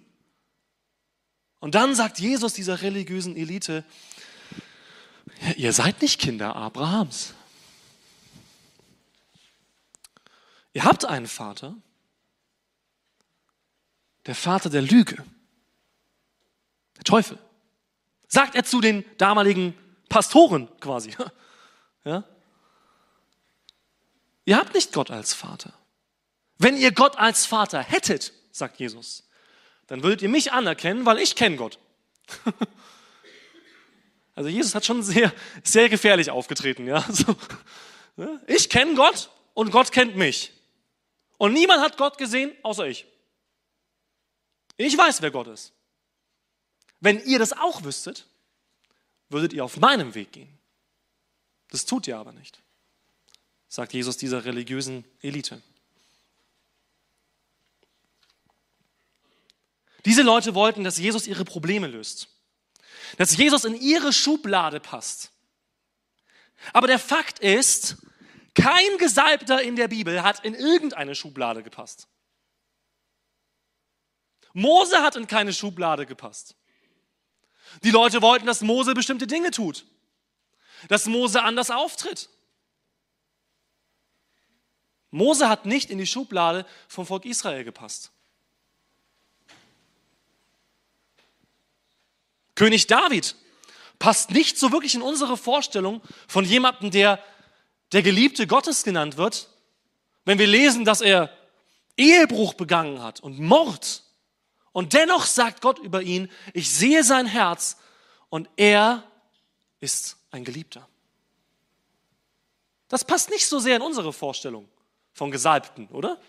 [1.60, 3.84] Und dann sagt Jesus dieser religiösen Elite,
[5.56, 7.34] ihr seid nicht Kinder Abrahams.
[10.72, 11.76] Ihr habt einen Vater,
[14.26, 15.24] der Vater der Lüge,
[16.96, 17.38] der Teufel.
[18.26, 19.72] Sagt er zu den damaligen
[20.08, 21.12] Pastoren quasi.
[22.06, 22.24] Ja?
[24.46, 25.74] Ihr habt nicht Gott als Vater.
[26.56, 29.24] Wenn ihr Gott als Vater hättet, sagt Jesus,
[29.88, 31.78] dann würdet ihr mich anerkennen, weil ich kenne Gott.
[34.38, 35.32] Also Jesus hat schon sehr,
[35.64, 36.86] sehr gefährlich aufgetreten.
[36.86, 37.04] Ja?
[38.18, 40.52] So, ich kenne Gott und Gott kennt mich.
[41.38, 43.06] Und niemand hat Gott gesehen, außer ich.
[44.76, 45.72] Ich weiß, wer Gott ist.
[47.00, 48.26] Wenn ihr das auch wüsstet,
[49.28, 50.55] würdet ihr auf meinem Weg gehen.
[51.70, 52.62] Das tut ihr aber nicht,
[53.68, 55.62] sagt Jesus dieser religiösen Elite.
[60.04, 62.28] Diese Leute wollten, dass Jesus ihre Probleme löst,
[63.18, 65.32] dass Jesus in ihre Schublade passt.
[66.72, 67.96] Aber der Fakt ist,
[68.54, 72.08] kein Gesalbter in der Bibel hat in irgendeine Schublade gepasst.
[74.54, 76.56] Mose hat in keine Schublade gepasst.
[77.82, 79.84] Die Leute wollten, dass Mose bestimmte Dinge tut,
[80.88, 82.28] dass Mose anders auftritt.
[85.10, 88.10] Mose hat nicht in die Schublade vom Volk Israel gepasst.
[92.54, 93.36] König David
[93.98, 97.22] passt nicht so wirklich in unsere Vorstellung von jemandem, der
[97.92, 99.48] der Geliebte Gottes genannt wird,
[100.24, 101.30] wenn wir lesen, dass er
[101.96, 104.02] Ehebruch begangen hat und Mord
[104.72, 107.76] und dennoch sagt Gott über ihn, ich sehe sein Herz
[108.28, 109.04] und er
[109.80, 110.88] ist ein Geliebter.
[112.88, 114.68] Das passt nicht so sehr in unsere Vorstellung
[115.12, 116.20] von Gesalbten, oder?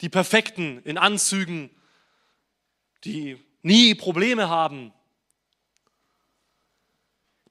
[0.00, 1.70] Die Perfekten in Anzügen,
[3.04, 4.92] die nie Probleme haben.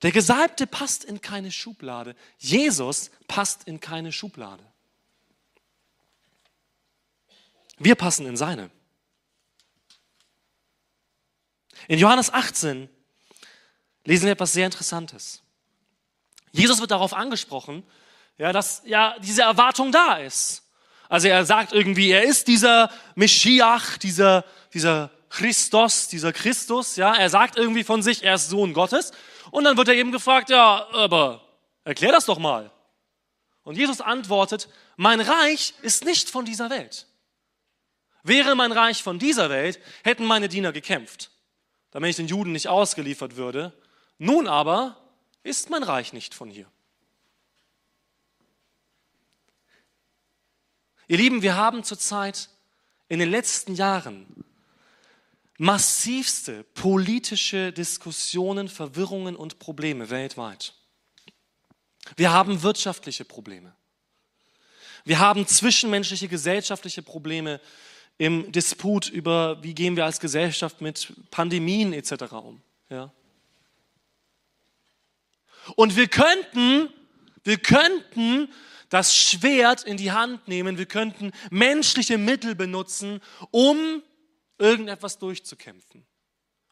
[0.01, 2.15] Der Gesalbte passt in keine Schublade.
[2.37, 4.65] Jesus passt in keine Schublade.
[7.77, 8.69] Wir passen in seine.
[11.87, 12.89] In Johannes 18
[14.05, 15.41] lesen wir etwas sehr Interessantes.
[16.51, 17.83] Jesus wird darauf angesprochen,
[18.37, 20.63] ja, dass ja diese Erwartung da ist.
[21.09, 27.15] Also er sagt irgendwie, er ist dieser Meschiach, dieser, dieser Christos, dieser Christus, ja.
[27.15, 29.11] Er sagt irgendwie von sich, er ist Sohn Gottes.
[29.51, 31.41] Und dann wird er eben gefragt, ja, aber
[31.83, 32.71] erklär das doch mal.
[33.63, 37.07] Und Jesus antwortet, mein Reich ist nicht von dieser Welt.
[38.23, 41.29] Wäre mein Reich von dieser Welt, hätten meine Diener gekämpft
[41.93, 43.71] damit ich den Juden nicht ausgeliefert würde.
[44.17, 44.97] Nun aber
[45.43, 46.67] ist mein Reich nicht von hier.
[51.07, 52.49] Ihr Lieben, wir haben zurzeit
[53.09, 54.45] in den letzten Jahren
[55.57, 60.73] massivste politische Diskussionen, Verwirrungen und Probleme weltweit.
[62.15, 63.75] Wir haben wirtschaftliche Probleme.
[65.05, 67.59] Wir haben zwischenmenschliche, gesellschaftliche Probleme
[68.17, 72.31] im Disput über, wie gehen wir als Gesellschaft mit Pandemien etc.
[72.31, 72.61] um.
[72.89, 73.11] Ja.
[75.75, 76.89] Und wir könnten,
[77.43, 78.49] wir könnten
[78.89, 83.21] das Schwert in die Hand nehmen, wir könnten menschliche Mittel benutzen,
[83.51, 84.03] um
[84.57, 86.05] irgendetwas durchzukämpfen.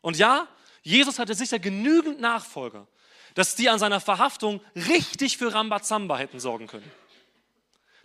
[0.01, 0.47] Und ja,
[0.84, 2.88] Jesus hatte sicher genügend Nachfolger,
[3.34, 6.89] dass die an seiner Verhaftung richtig für Rambazamba hätten sorgen können.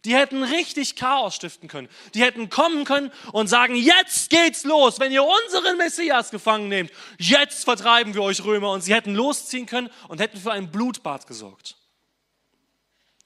[0.07, 1.89] Die hätten richtig Chaos stiften können.
[2.15, 5.01] Die hätten kommen können und sagen, jetzt geht's los.
[5.01, 8.71] Wenn ihr unseren Messias gefangen nehmt, jetzt vertreiben wir euch Römer.
[8.71, 11.77] Und sie hätten losziehen können und hätten für ein Blutbad gesorgt.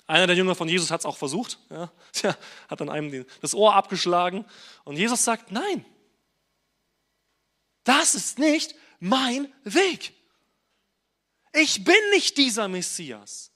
[0.07, 1.59] Einer der Jünger von Jesus hat es auch versucht.
[1.69, 2.35] Ja, tja,
[2.69, 4.47] hat dann einem das Ohr abgeschlagen.
[4.85, 5.85] Und Jesus sagt, nein,
[7.85, 10.15] das ist nicht mein Weg.
[11.53, 13.50] Ich bin nicht dieser Messias.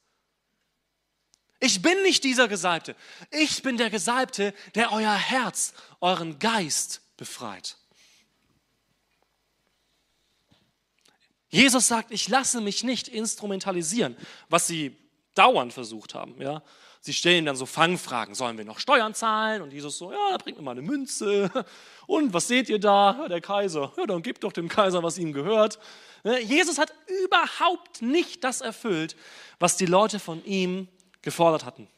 [1.64, 2.94] Ich bin nicht dieser Gesalbte.
[3.30, 5.72] Ich bin der Gesalbte, der euer Herz,
[6.02, 7.78] euren Geist befreit.
[11.48, 14.14] Jesus sagt, ich lasse mich nicht instrumentalisieren,
[14.50, 14.94] was sie
[15.34, 16.38] dauernd versucht haben.
[16.38, 16.62] Ja?
[17.00, 19.62] Sie stellen dann so Fangfragen, sollen wir noch Steuern zahlen?
[19.62, 21.50] Und Jesus so, ja, bringt mir mal eine Münze.
[22.06, 23.16] Und was seht ihr da?
[23.20, 23.90] Ja, der Kaiser.
[23.96, 25.78] Ja, dann gebt doch dem Kaiser, was ihm gehört.
[26.42, 26.92] Jesus hat
[27.24, 29.16] überhaupt nicht das erfüllt,
[29.58, 30.88] was die Leute von ihm
[31.24, 31.88] gefordert hatten.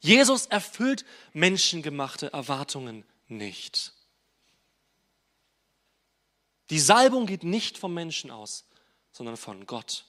[0.00, 3.94] Jesus erfüllt menschengemachte Erwartungen nicht.
[6.68, 8.66] Die Salbung geht nicht vom Menschen aus,
[9.12, 10.04] sondern von Gott.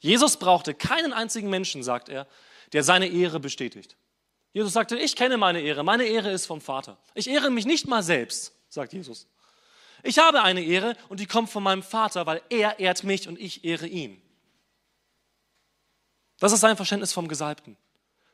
[0.00, 2.26] Jesus brauchte keinen einzigen Menschen, sagt er,
[2.72, 3.96] der seine Ehre bestätigt.
[4.52, 6.98] Jesus sagte, ich kenne meine Ehre, meine Ehre ist vom Vater.
[7.14, 9.28] Ich ehre mich nicht mal selbst, sagt Jesus.
[10.02, 13.38] Ich habe eine Ehre und die kommt von meinem Vater, weil er ehrt mich und
[13.38, 14.20] ich ehre ihn.
[16.40, 17.76] Das ist sein Verständnis vom Gesalbten.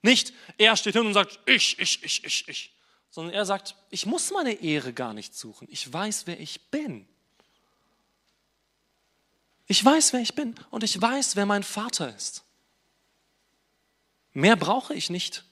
[0.01, 2.75] Nicht, er steht hin und sagt, ich, ich, ich, ich, ich,
[3.11, 5.69] sondern er sagt, ich muss meine Ehre gar nicht suchen.
[5.71, 7.07] Ich weiß, wer ich bin.
[9.67, 12.45] Ich weiß, wer ich bin und ich weiß, wer mein Vater ist.
[14.33, 15.45] Mehr brauche ich nicht,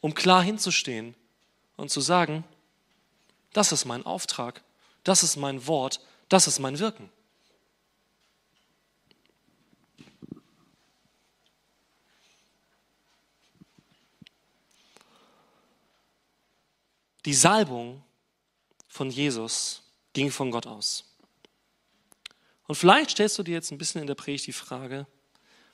[0.00, 1.14] um klar hinzustehen
[1.76, 2.44] und zu sagen,
[3.54, 4.62] das ist mein Auftrag,
[5.04, 7.08] das ist mein Wort, das ist mein Wirken.
[17.24, 18.02] Die Salbung
[18.88, 19.82] von Jesus
[20.12, 21.04] ging von Gott aus.
[22.66, 25.06] Und vielleicht stellst du dir jetzt ein bisschen in der Predigt die Frage,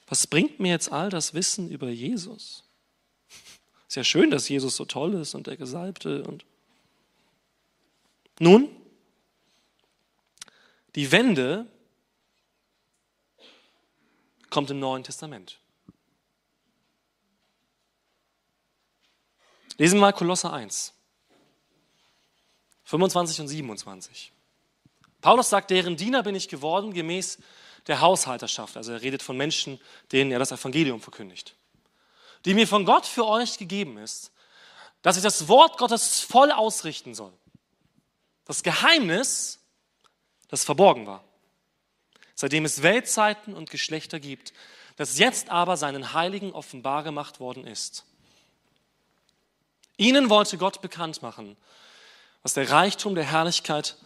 [0.07, 2.65] was bringt mir jetzt all das Wissen über Jesus?
[3.87, 6.45] Ist ja schön, dass Jesus so toll ist und der Gesalbte und
[8.39, 8.75] nun,
[10.95, 11.67] die Wende
[14.49, 15.61] kommt im Neuen Testament.
[19.77, 20.95] Lesen wir mal Kolosser 1,
[22.91, 24.33] 25 und 27.
[25.21, 27.39] Paulus sagt, deren Diener bin ich geworden, gemäß
[27.87, 28.77] der Haushalterschaft.
[28.77, 31.55] Also er redet von Menschen, denen er das Evangelium verkündigt.
[32.45, 34.33] Die mir von Gott für euch gegeben ist,
[35.03, 37.33] dass ich das Wort Gottes voll ausrichten soll.
[38.45, 39.61] Das Geheimnis,
[40.49, 41.23] das verborgen war.
[42.35, 44.53] Seitdem es Weltzeiten und Geschlechter gibt,
[44.97, 48.05] das jetzt aber seinen Heiligen offenbar gemacht worden ist.
[49.97, 51.57] Ihnen wollte Gott bekannt machen,
[52.43, 53.97] was der Reichtum der Herrlichkeit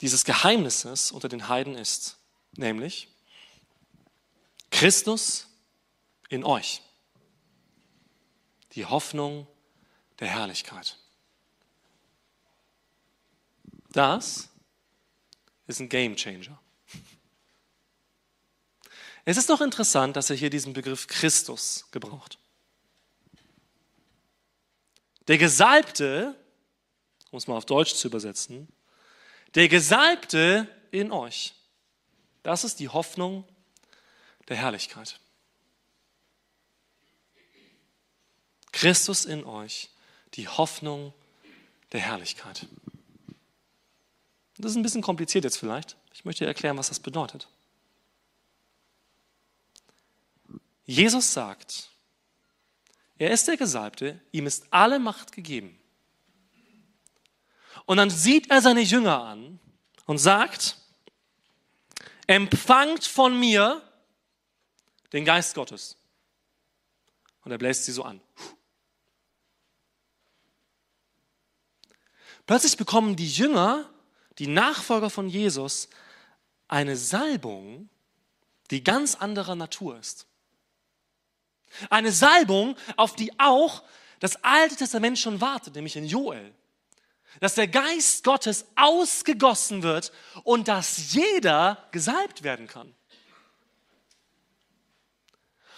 [0.00, 2.18] dieses Geheimnisses unter den Heiden ist,
[2.56, 3.08] nämlich
[4.70, 5.46] Christus
[6.28, 6.82] in euch,
[8.72, 9.46] die Hoffnung
[10.20, 10.98] der Herrlichkeit.
[13.90, 14.48] Das
[15.66, 16.60] ist ein Game Changer.
[19.24, 22.38] Es ist doch interessant, dass er hier diesen Begriff Christus gebraucht.
[25.26, 26.34] Der Gesalbte,
[27.30, 28.68] um es mal auf Deutsch zu übersetzen,
[29.54, 31.54] der Gesalbte in euch.
[32.42, 33.44] Das ist die Hoffnung
[34.48, 35.20] der Herrlichkeit.
[38.72, 39.90] Christus in euch,
[40.34, 41.12] die Hoffnung
[41.92, 42.66] der Herrlichkeit.
[44.56, 45.96] Das ist ein bisschen kompliziert jetzt vielleicht.
[46.12, 47.48] Ich möchte erklären, was das bedeutet.
[50.84, 51.90] Jesus sagt,
[53.18, 55.78] er ist der Gesalbte, ihm ist alle Macht gegeben.
[57.88, 59.58] Und dann sieht er seine Jünger an
[60.04, 60.76] und sagt,
[62.26, 63.80] empfangt von mir
[65.14, 65.96] den Geist Gottes.
[67.44, 68.20] Und er bläst sie so an.
[72.44, 73.88] Plötzlich bekommen die Jünger,
[74.36, 75.88] die Nachfolger von Jesus,
[76.68, 77.88] eine Salbung,
[78.70, 80.26] die ganz anderer Natur ist.
[81.88, 83.82] Eine Salbung, auf die auch
[84.20, 86.52] das Alte Testament schon wartet, nämlich in Joel.
[87.40, 90.12] Dass der Geist Gottes ausgegossen wird
[90.44, 92.94] und dass jeder gesalbt werden kann.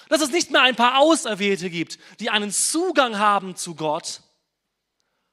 [0.09, 4.23] Dass es nicht mehr ein paar Auserwählte gibt, die einen Zugang haben zu Gott,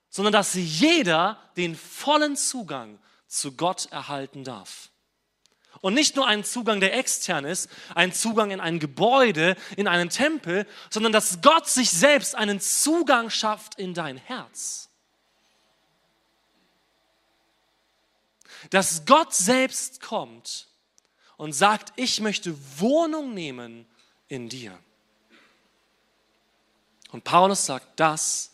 [0.09, 4.89] sondern dass jeder den vollen Zugang zu Gott erhalten darf.
[5.81, 10.09] Und nicht nur ein Zugang, der extern ist, ein Zugang in ein Gebäude, in einen
[10.09, 14.86] Tempel, sondern dass Gott sich selbst einen Zugang schafft in dein Herz.
[18.69, 20.67] Dass Gott selbst kommt
[21.37, 23.85] und sagt, ich möchte Wohnung nehmen
[24.27, 24.77] in dir.
[27.11, 28.51] Und Paulus sagt, das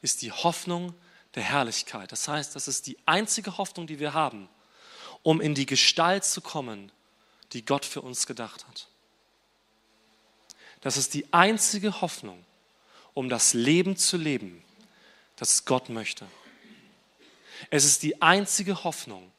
[0.00, 0.94] ist die Hoffnung
[1.34, 2.10] der Herrlichkeit.
[2.12, 4.48] Das heißt, das ist die einzige Hoffnung, die wir haben
[5.26, 6.92] um in die Gestalt zu kommen,
[7.52, 8.86] die Gott für uns gedacht hat.
[10.82, 12.44] Das ist die einzige Hoffnung,
[13.12, 14.62] um das Leben zu leben,
[15.34, 16.28] das Gott möchte.
[17.70, 19.32] Es ist die einzige Hoffnung,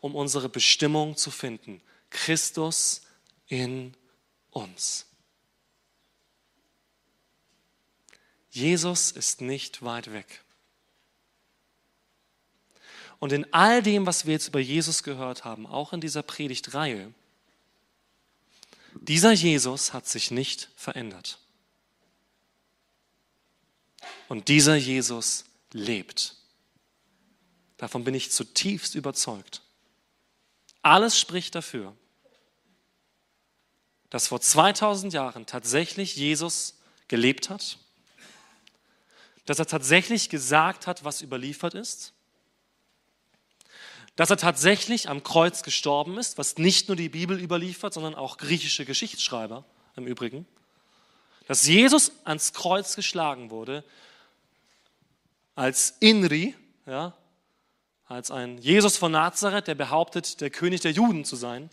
[0.00, 1.80] um unsere Bestimmung zu finden.
[2.10, 3.02] Christus
[3.46, 3.94] in
[4.50, 5.06] uns.
[8.50, 10.42] Jesus ist nicht weit weg.
[13.20, 17.12] Und in all dem, was wir jetzt über Jesus gehört haben, auch in dieser Predigtreihe,
[18.94, 21.38] dieser Jesus hat sich nicht verändert.
[24.28, 26.37] Und dieser Jesus lebt.
[27.78, 29.62] Davon bin ich zutiefst überzeugt.
[30.82, 31.96] Alles spricht dafür,
[34.10, 37.78] dass vor 2000 Jahren tatsächlich Jesus gelebt hat,
[39.46, 42.12] dass er tatsächlich gesagt hat, was überliefert ist
[44.18, 48.36] dass er tatsächlich am Kreuz gestorben ist, was nicht nur die Bibel überliefert, sondern auch
[48.36, 49.64] griechische Geschichtsschreiber
[49.94, 50.44] im Übrigen.
[51.46, 53.84] Dass Jesus ans Kreuz geschlagen wurde
[55.54, 57.16] als Inri, ja,
[58.08, 61.70] als ein Jesus von Nazareth, der behauptet, der König der Juden zu sein.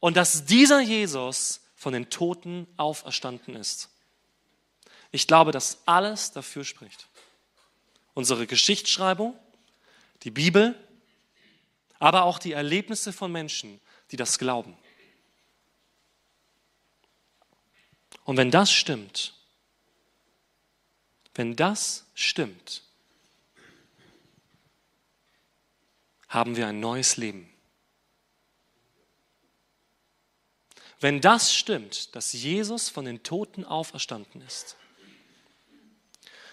[0.00, 3.88] Und dass dieser Jesus von den Toten auferstanden ist.
[5.10, 7.08] Ich glaube, dass alles dafür spricht.
[8.12, 9.38] Unsere Geschichtsschreibung,
[10.22, 10.74] die Bibel,
[11.98, 14.76] aber auch die Erlebnisse von Menschen, die das glauben.
[18.24, 19.34] Und wenn das stimmt,
[21.34, 22.83] Wenn das stimmt,
[26.34, 27.48] haben wir ein neues Leben.
[31.00, 34.76] Wenn das stimmt, dass Jesus von den Toten auferstanden ist,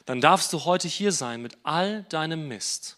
[0.05, 2.97] dann darfst du heute hier sein mit all deinem Mist.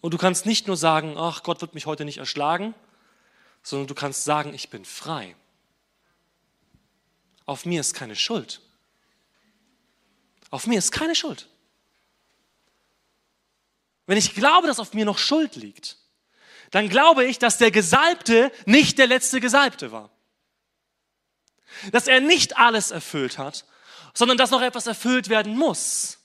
[0.00, 2.74] Und du kannst nicht nur sagen, ach, Gott wird mich heute nicht erschlagen,
[3.62, 5.34] sondern du kannst sagen, ich bin frei.
[7.46, 8.60] Auf mir ist keine Schuld.
[10.50, 11.48] Auf mir ist keine Schuld.
[14.08, 15.98] Wenn ich glaube, dass auf mir noch Schuld liegt,
[16.70, 20.08] dann glaube ich, dass der Gesalbte nicht der letzte Gesalbte war.
[21.92, 23.66] Dass er nicht alles erfüllt hat,
[24.14, 26.20] sondern dass noch etwas erfüllt werden muss.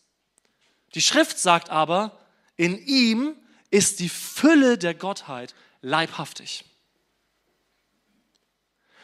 [0.95, 2.17] Die Schrift sagt aber,
[2.55, 3.35] in ihm
[3.69, 6.63] ist die Fülle der Gottheit leibhaftig.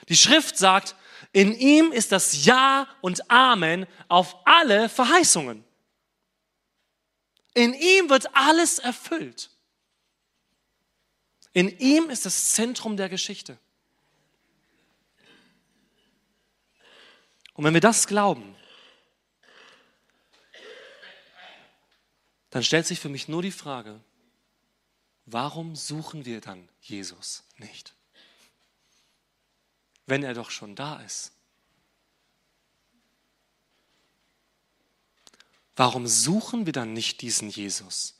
[0.08, 0.96] Die Schrift sagt,
[1.34, 5.66] in ihm ist das Ja und Amen auf alle Verheißungen.
[7.60, 9.50] In ihm wird alles erfüllt.
[11.52, 13.58] In ihm ist das Zentrum der Geschichte.
[17.56, 18.56] Und wenn wir das glauben,
[22.50, 24.00] dann stellt sich für mich nur die Frage,
[25.26, 27.94] warum suchen wir dann Jesus nicht?
[30.06, 31.34] Wenn er doch schon da ist.
[35.80, 38.20] Warum suchen wir dann nicht diesen Jesus?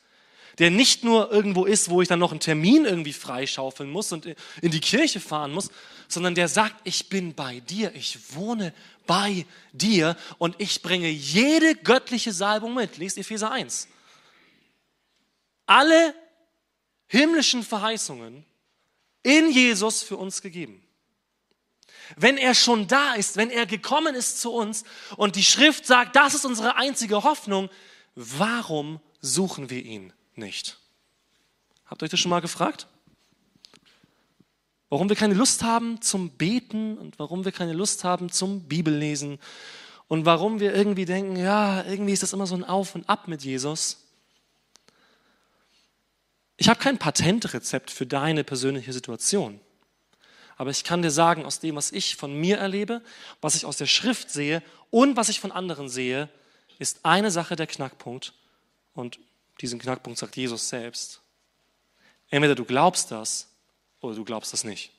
[0.60, 4.26] Der nicht nur irgendwo ist, wo ich dann noch einen Termin irgendwie freischaufeln muss und
[4.62, 5.70] in die Kirche fahren muss,
[6.08, 8.74] sondern der sagt, ich bin bei dir, ich wohne
[9.06, 12.98] bei dir und ich bringe jede göttliche Salbung mit.
[12.98, 13.88] Lest Epheser 1
[15.70, 16.16] alle
[17.06, 18.44] himmlischen Verheißungen
[19.22, 20.84] in Jesus für uns gegeben.
[22.16, 24.84] Wenn er schon da ist, wenn er gekommen ist zu uns
[25.16, 27.70] und die Schrift sagt, das ist unsere einzige Hoffnung,
[28.16, 30.80] warum suchen wir ihn nicht?
[31.86, 32.88] Habt ihr euch das schon mal gefragt?
[34.90, 39.40] Warum wir keine Lust haben zum Beten und warum wir keine Lust haben zum Bibellesen
[40.08, 43.28] und warum wir irgendwie denken, ja, irgendwie ist das immer so ein Auf und Ab
[43.28, 44.06] mit Jesus.
[46.58, 49.62] Ich habe kein Patentrezept für deine persönliche Situation.
[50.60, 53.02] Aber ich kann dir sagen, aus dem, was ich von mir erlebe,
[53.40, 56.28] was ich aus der Schrift sehe und was ich von anderen sehe,
[56.80, 58.34] ist eine Sache der Knackpunkt.
[58.94, 59.20] Und
[59.62, 61.22] diesen Knackpunkt sagt Jesus selbst.
[62.30, 63.48] Entweder du glaubst das
[64.02, 64.92] oder du glaubst das nicht.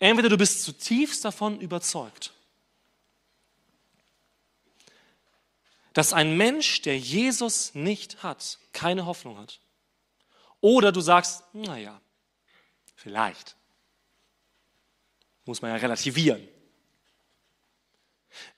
[0.00, 2.32] Entweder du bist zutiefst davon überzeugt
[5.92, 9.60] dass ein Mensch, der Jesus nicht hat, keine Hoffnung hat.
[10.60, 12.00] Oder du sagst, naja,
[12.94, 13.56] vielleicht.
[15.44, 16.46] Muss man ja relativieren.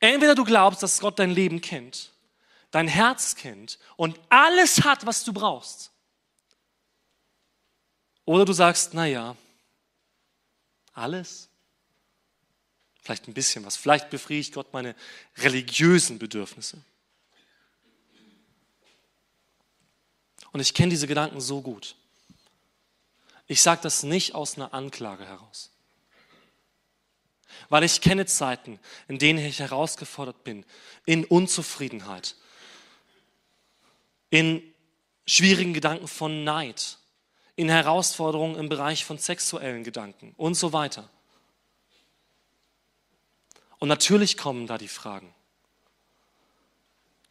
[0.01, 2.13] Entweder du glaubst, dass Gott dein Leben kennt,
[2.71, 5.91] dein Herz kennt und alles hat, was du brauchst.
[8.25, 9.37] Oder du sagst, naja,
[10.93, 11.49] alles?
[13.01, 13.77] Vielleicht ein bisschen was.
[13.77, 14.95] Vielleicht befriedigt Gott meine
[15.39, 16.85] religiösen Bedürfnisse.
[20.53, 21.97] Und ich kenne diese Gedanken so gut.
[23.47, 25.71] Ich sage das nicht aus einer Anklage heraus.
[27.69, 28.79] Weil ich kenne Zeiten,
[29.09, 30.65] in denen ich herausgefordert bin,
[31.05, 32.37] in Unzufriedenheit,
[34.31, 34.63] in
[35.27, 36.99] schwierigen Gedanken von Neid,
[37.57, 41.09] in Herausforderungen im Bereich von sexuellen Gedanken und so weiter.
[43.79, 45.35] Und natürlich kommen da die Fragen.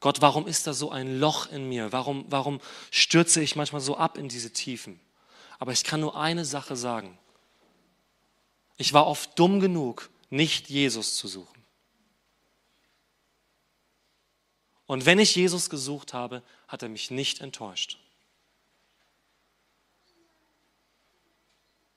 [0.02, 1.92] Gott, warum ist da so ein Loch in mir?
[1.92, 5.00] Warum, warum stürze ich manchmal so ab in diese Tiefen?
[5.60, 7.18] Aber ich kann nur eine Sache sagen.
[8.78, 11.64] Ich war oft dumm genug, nicht Jesus zu suchen.
[14.88, 18.00] Und wenn ich Jesus gesucht habe, hat er mich nicht enttäuscht.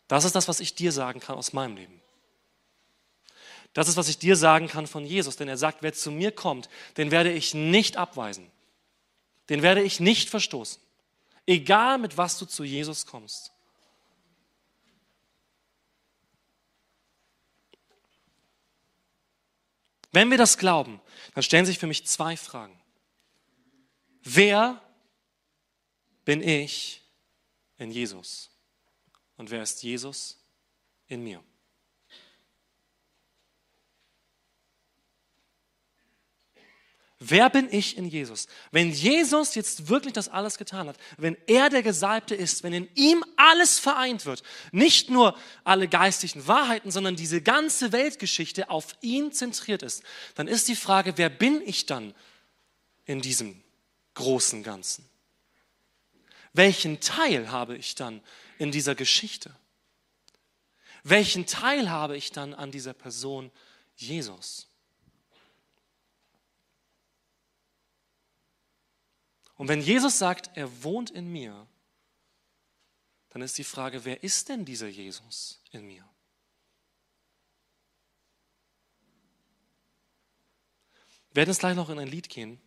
[0.08, 2.03] Das ist das, was ich dir sagen kann aus meinem Leben.
[3.74, 6.32] Das ist, was ich dir sagen kann von Jesus, denn er sagt, wer zu mir
[6.32, 8.50] kommt, den werde ich nicht abweisen.
[9.48, 10.80] Den werde ich nicht verstoßen.
[11.46, 13.52] Egal mit was du zu Jesus kommst.
[20.12, 21.00] Wenn wir das glauben,
[21.34, 22.80] dann stellen sich für mich zwei Fragen.
[24.22, 24.80] Wer
[26.24, 27.02] bin ich
[27.76, 28.50] in Jesus?
[29.36, 30.38] Und wer ist Jesus
[31.08, 31.42] in mir?
[37.20, 38.48] Wer bin ich in Jesus?
[38.72, 42.88] Wenn Jesus jetzt wirklich das alles getan hat, wenn er der Gesalbte ist, wenn in
[42.94, 44.42] ihm alles vereint wird,
[44.72, 50.02] nicht nur alle geistlichen Wahrheiten, sondern diese ganze Weltgeschichte auf ihn zentriert ist,
[50.34, 52.14] dann ist die Frage, wer bin ich dann
[53.04, 53.62] in diesem
[54.14, 55.08] großen Ganzen?
[56.52, 58.22] Welchen Teil habe ich dann
[58.58, 59.54] in dieser Geschichte?
[61.04, 63.52] Welchen Teil habe ich dann an dieser Person
[63.94, 64.68] Jesus?
[69.56, 71.66] Und wenn Jesus sagt, er wohnt in mir,
[73.30, 76.08] dann ist die Frage, wer ist denn dieser Jesus in mir?
[81.30, 82.60] Wir werden jetzt gleich noch in ein Lied gehen.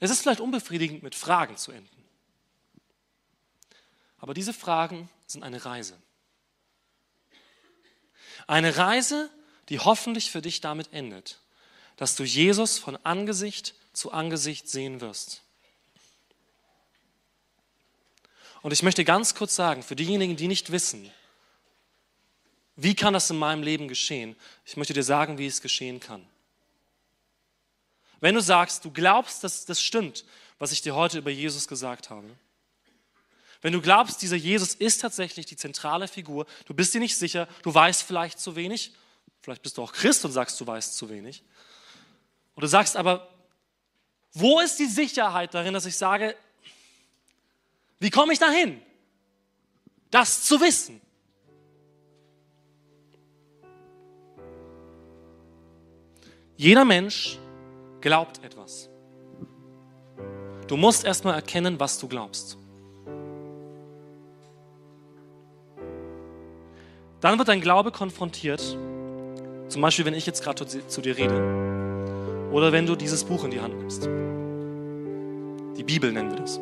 [0.00, 2.04] Es ist vielleicht unbefriedigend, mit Fragen zu enden.
[4.18, 5.96] Aber diese Fragen sind eine Reise.
[8.46, 9.30] Eine Reise,
[9.68, 11.40] die hoffentlich für dich damit endet,
[11.96, 15.42] dass du Jesus von Angesicht zu Angesicht sehen wirst.
[18.62, 21.10] Und ich möchte ganz kurz sagen, für diejenigen, die nicht wissen,
[22.76, 26.26] wie kann das in meinem Leben geschehen, ich möchte dir sagen, wie es geschehen kann.
[28.20, 30.24] Wenn du sagst, du glaubst, dass das stimmt,
[30.58, 32.28] was ich dir heute über Jesus gesagt habe,
[33.62, 37.48] wenn du glaubst, dieser Jesus ist tatsächlich die zentrale Figur, du bist dir nicht sicher,
[37.62, 38.92] du weißt vielleicht zu wenig,
[39.40, 41.42] vielleicht bist du auch Christ und sagst, du weißt zu wenig,
[42.54, 43.28] und du sagst aber,
[44.32, 46.34] wo ist die Sicherheit darin, dass ich sage,
[47.98, 48.80] wie komme ich dahin?
[50.10, 51.00] Das zu wissen.
[56.56, 57.38] Jeder Mensch
[58.00, 58.88] glaubt etwas.
[60.68, 62.56] Du musst erstmal erkennen, was du glaubst.
[67.20, 68.60] Dann wird dein Glaube konfrontiert.
[69.68, 71.71] Zum Beispiel, wenn ich jetzt gerade zu dir rede.
[72.52, 74.04] Oder wenn du dieses Buch in die Hand nimmst.
[75.78, 76.60] Die Bibel nennen wir das.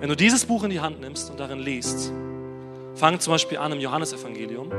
[0.00, 2.10] Wenn du dieses Buch in die Hand nimmst und darin liest,
[2.94, 4.72] fang zum Beispiel an im Johannesevangelium.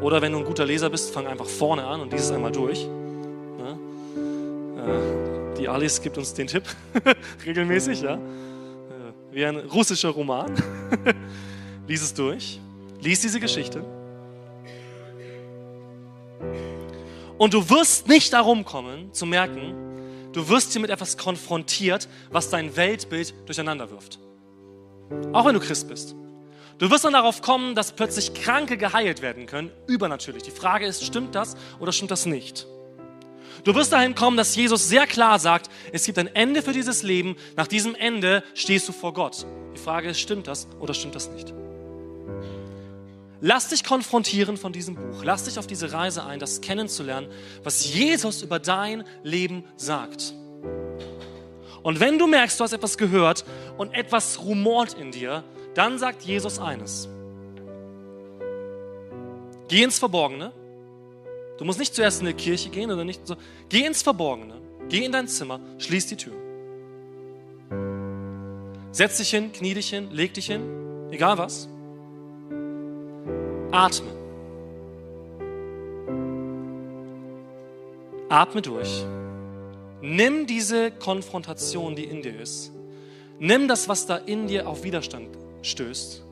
[0.00, 2.50] Oder wenn du ein guter Leser bist, fang einfach vorne an und lies es einmal
[2.50, 2.88] durch.
[3.58, 3.72] Ja?
[4.82, 6.64] Äh, die Alice gibt uns den Tipp
[7.46, 8.14] regelmäßig, ja?
[8.14, 8.18] Äh,
[9.30, 10.52] wie ein russischer Roman.
[11.86, 12.60] lies es durch.
[13.00, 13.84] Lies diese Geschichte.
[17.42, 19.74] Und du wirst nicht darum kommen, zu merken,
[20.32, 24.20] du wirst hier mit etwas konfrontiert, was dein Weltbild durcheinander wirft.
[25.32, 26.14] Auch wenn du Christ bist.
[26.78, 30.44] Du wirst dann darauf kommen, dass plötzlich Kranke geheilt werden können, übernatürlich.
[30.44, 32.68] Die Frage ist, stimmt das oder stimmt das nicht?
[33.64, 37.02] Du wirst dahin kommen, dass Jesus sehr klar sagt, es gibt ein Ende für dieses
[37.02, 39.46] Leben, nach diesem Ende stehst du vor Gott.
[39.74, 41.52] Die Frage ist, stimmt das oder stimmt das nicht?
[43.44, 45.24] Lass dich konfrontieren von diesem Buch.
[45.24, 47.28] Lass dich auf diese Reise ein, das kennenzulernen,
[47.64, 50.32] was Jesus über dein Leben sagt.
[51.82, 53.44] Und wenn du merkst, du hast etwas gehört
[53.78, 55.42] und etwas rumort in dir,
[55.74, 57.08] dann sagt Jesus eines.
[59.66, 60.52] Geh ins Verborgene.
[61.58, 63.34] Du musst nicht zuerst in die Kirche gehen oder nicht so.
[63.68, 64.60] Geh ins Verborgene.
[64.88, 66.34] Geh in dein Zimmer, schließ die Tür.
[68.92, 70.62] Setz dich hin, knie dich hin, leg dich hin,
[71.10, 71.68] egal was.
[73.72, 74.10] Atme.
[78.28, 79.04] Atme durch.
[80.02, 82.70] Nimm diese Konfrontation, die in dir ist.
[83.38, 85.28] Nimm das, was da in dir auf Widerstand
[85.62, 86.22] stößt.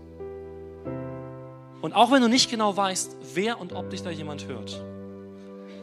[1.81, 4.85] Und auch wenn du nicht genau weißt, wer und ob dich da jemand hört,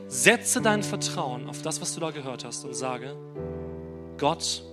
[0.07, 3.15] setze dein Vertrauen auf das, was du da gehört hast und sage,
[4.19, 4.63] Gott,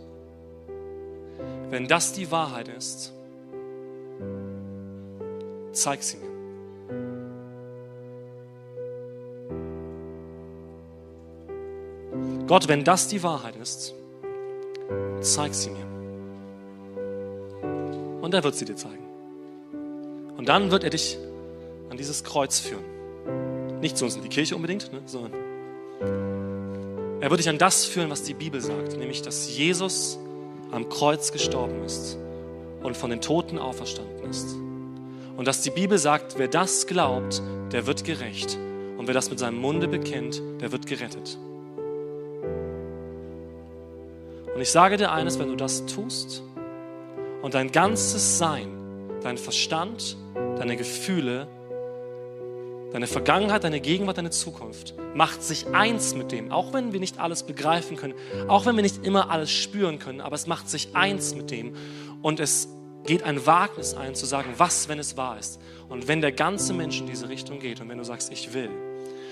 [1.70, 3.14] wenn das die Wahrheit ist,
[5.72, 6.33] zeig sie mir.
[12.46, 13.94] Gott, wenn das die Wahrheit ist,
[15.20, 15.86] zeig sie mir.
[18.20, 19.04] Und er wird sie dir zeigen.
[20.36, 21.18] Und dann wird er dich
[21.88, 22.84] an dieses Kreuz führen.
[23.80, 25.32] Nicht zu uns in die Kirche unbedingt, ne, sondern
[27.20, 30.18] er wird dich an das führen, was die Bibel sagt, nämlich dass Jesus
[30.70, 32.18] am Kreuz gestorben ist
[32.82, 34.54] und von den Toten auferstanden ist.
[35.36, 37.40] Und dass die Bibel sagt, wer das glaubt,
[37.72, 38.58] der wird gerecht.
[38.98, 41.38] Und wer das mit seinem Munde bekennt, der wird gerettet.
[44.54, 46.42] Und ich sage dir eines, wenn du das tust
[47.42, 48.68] und dein ganzes Sein,
[49.22, 50.16] dein Verstand,
[50.58, 51.48] deine Gefühle,
[52.92, 57.18] deine Vergangenheit, deine Gegenwart, deine Zukunft macht sich eins mit dem, auch wenn wir nicht
[57.18, 58.14] alles begreifen können,
[58.46, 61.74] auch wenn wir nicht immer alles spüren können, aber es macht sich eins mit dem
[62.22, 62.68] und es
[63.04, 66.72] geht ein Wagnis ein zu sagen, was, wenn es wahr ist und wenn der ganze
[66.72, 68.70] Mensch in diese Richtung geht und wenn du sagst, ich will,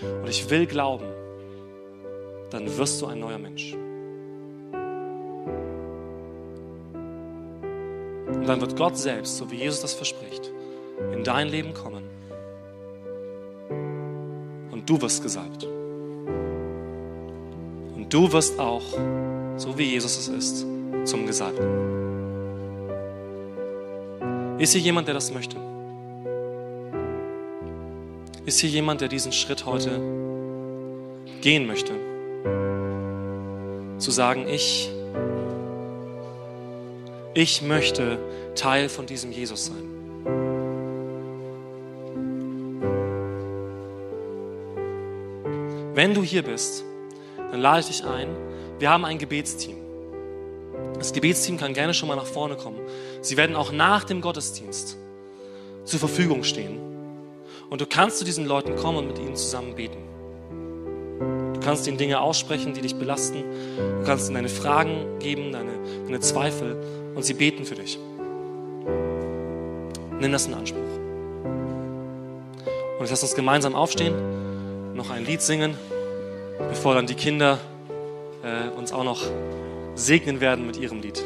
[0.02, 1.06] und ich will glauben,
[2.50, 3.76] dann wirst du ein neuer Mensch.
[8.42, 10.50] Und dann wird Gott selbst, so wie Jesus das verspricht,
[11.12, 12.02] in dein Leben kommen.
[14.72, 15.62] Und du wirst gesalbt.
[17.94, 18.82] Und du wirst auch,
[19.56, 20.66] so wie Jesus es ist,
[21.04, 21.68] zum Gesalbten.
[24.58, 25.56] Ist hier jemand, der das möchte?
[28.44, 30.00] Ist hier jemand, der diesen Schritt heute
[31.42, 31.92] gehen möchte?
[33.98, 34.90] Zu sagen, ich,
[37.34, 38.18] ich möchte
[38.54, 39.88] Teil von diesem Jesus sein.
[45.94, 46.84] Wenn du hier bist,
[47.36, 48.28] dann lade ich dich ein.
[48.78, 49.76] Wir haben ein Gebetsteam.
[50.98, 52.80] Das Gebetsteam kann gerne schon mal nach vorne kommen.
[53.20, 54.96] Sie werden auch nach dem Gottesdienst
[55.84, 56.80] zur Verfügung stehen.
[57.70, 60.11] Und du kannst zu diesen Leuten kommen und mit ihnen zusammen beten.
[61.62, 63.44] Du kannst ihnen Dinge aussprechen, die dich belasten.
[63.76, 65.70] Du kannst ihnen deine Fragen geben, deine,
[66.06, 66.76] deine Zweifel
[67.14, 68.00] und sie beten für dich.
[70.18, 70.80] Nimm das in Anspruch.
[72.98, 75.76] Und jetzt lass uns gemeinsam aufstehen, noch ein Lied singen,
[76.68, 77.60] bevor dann die Kinder
[78.42, 79.22] äh, uns auch noch
[79.94, 81.22] segnen werden mit ihrem Lied.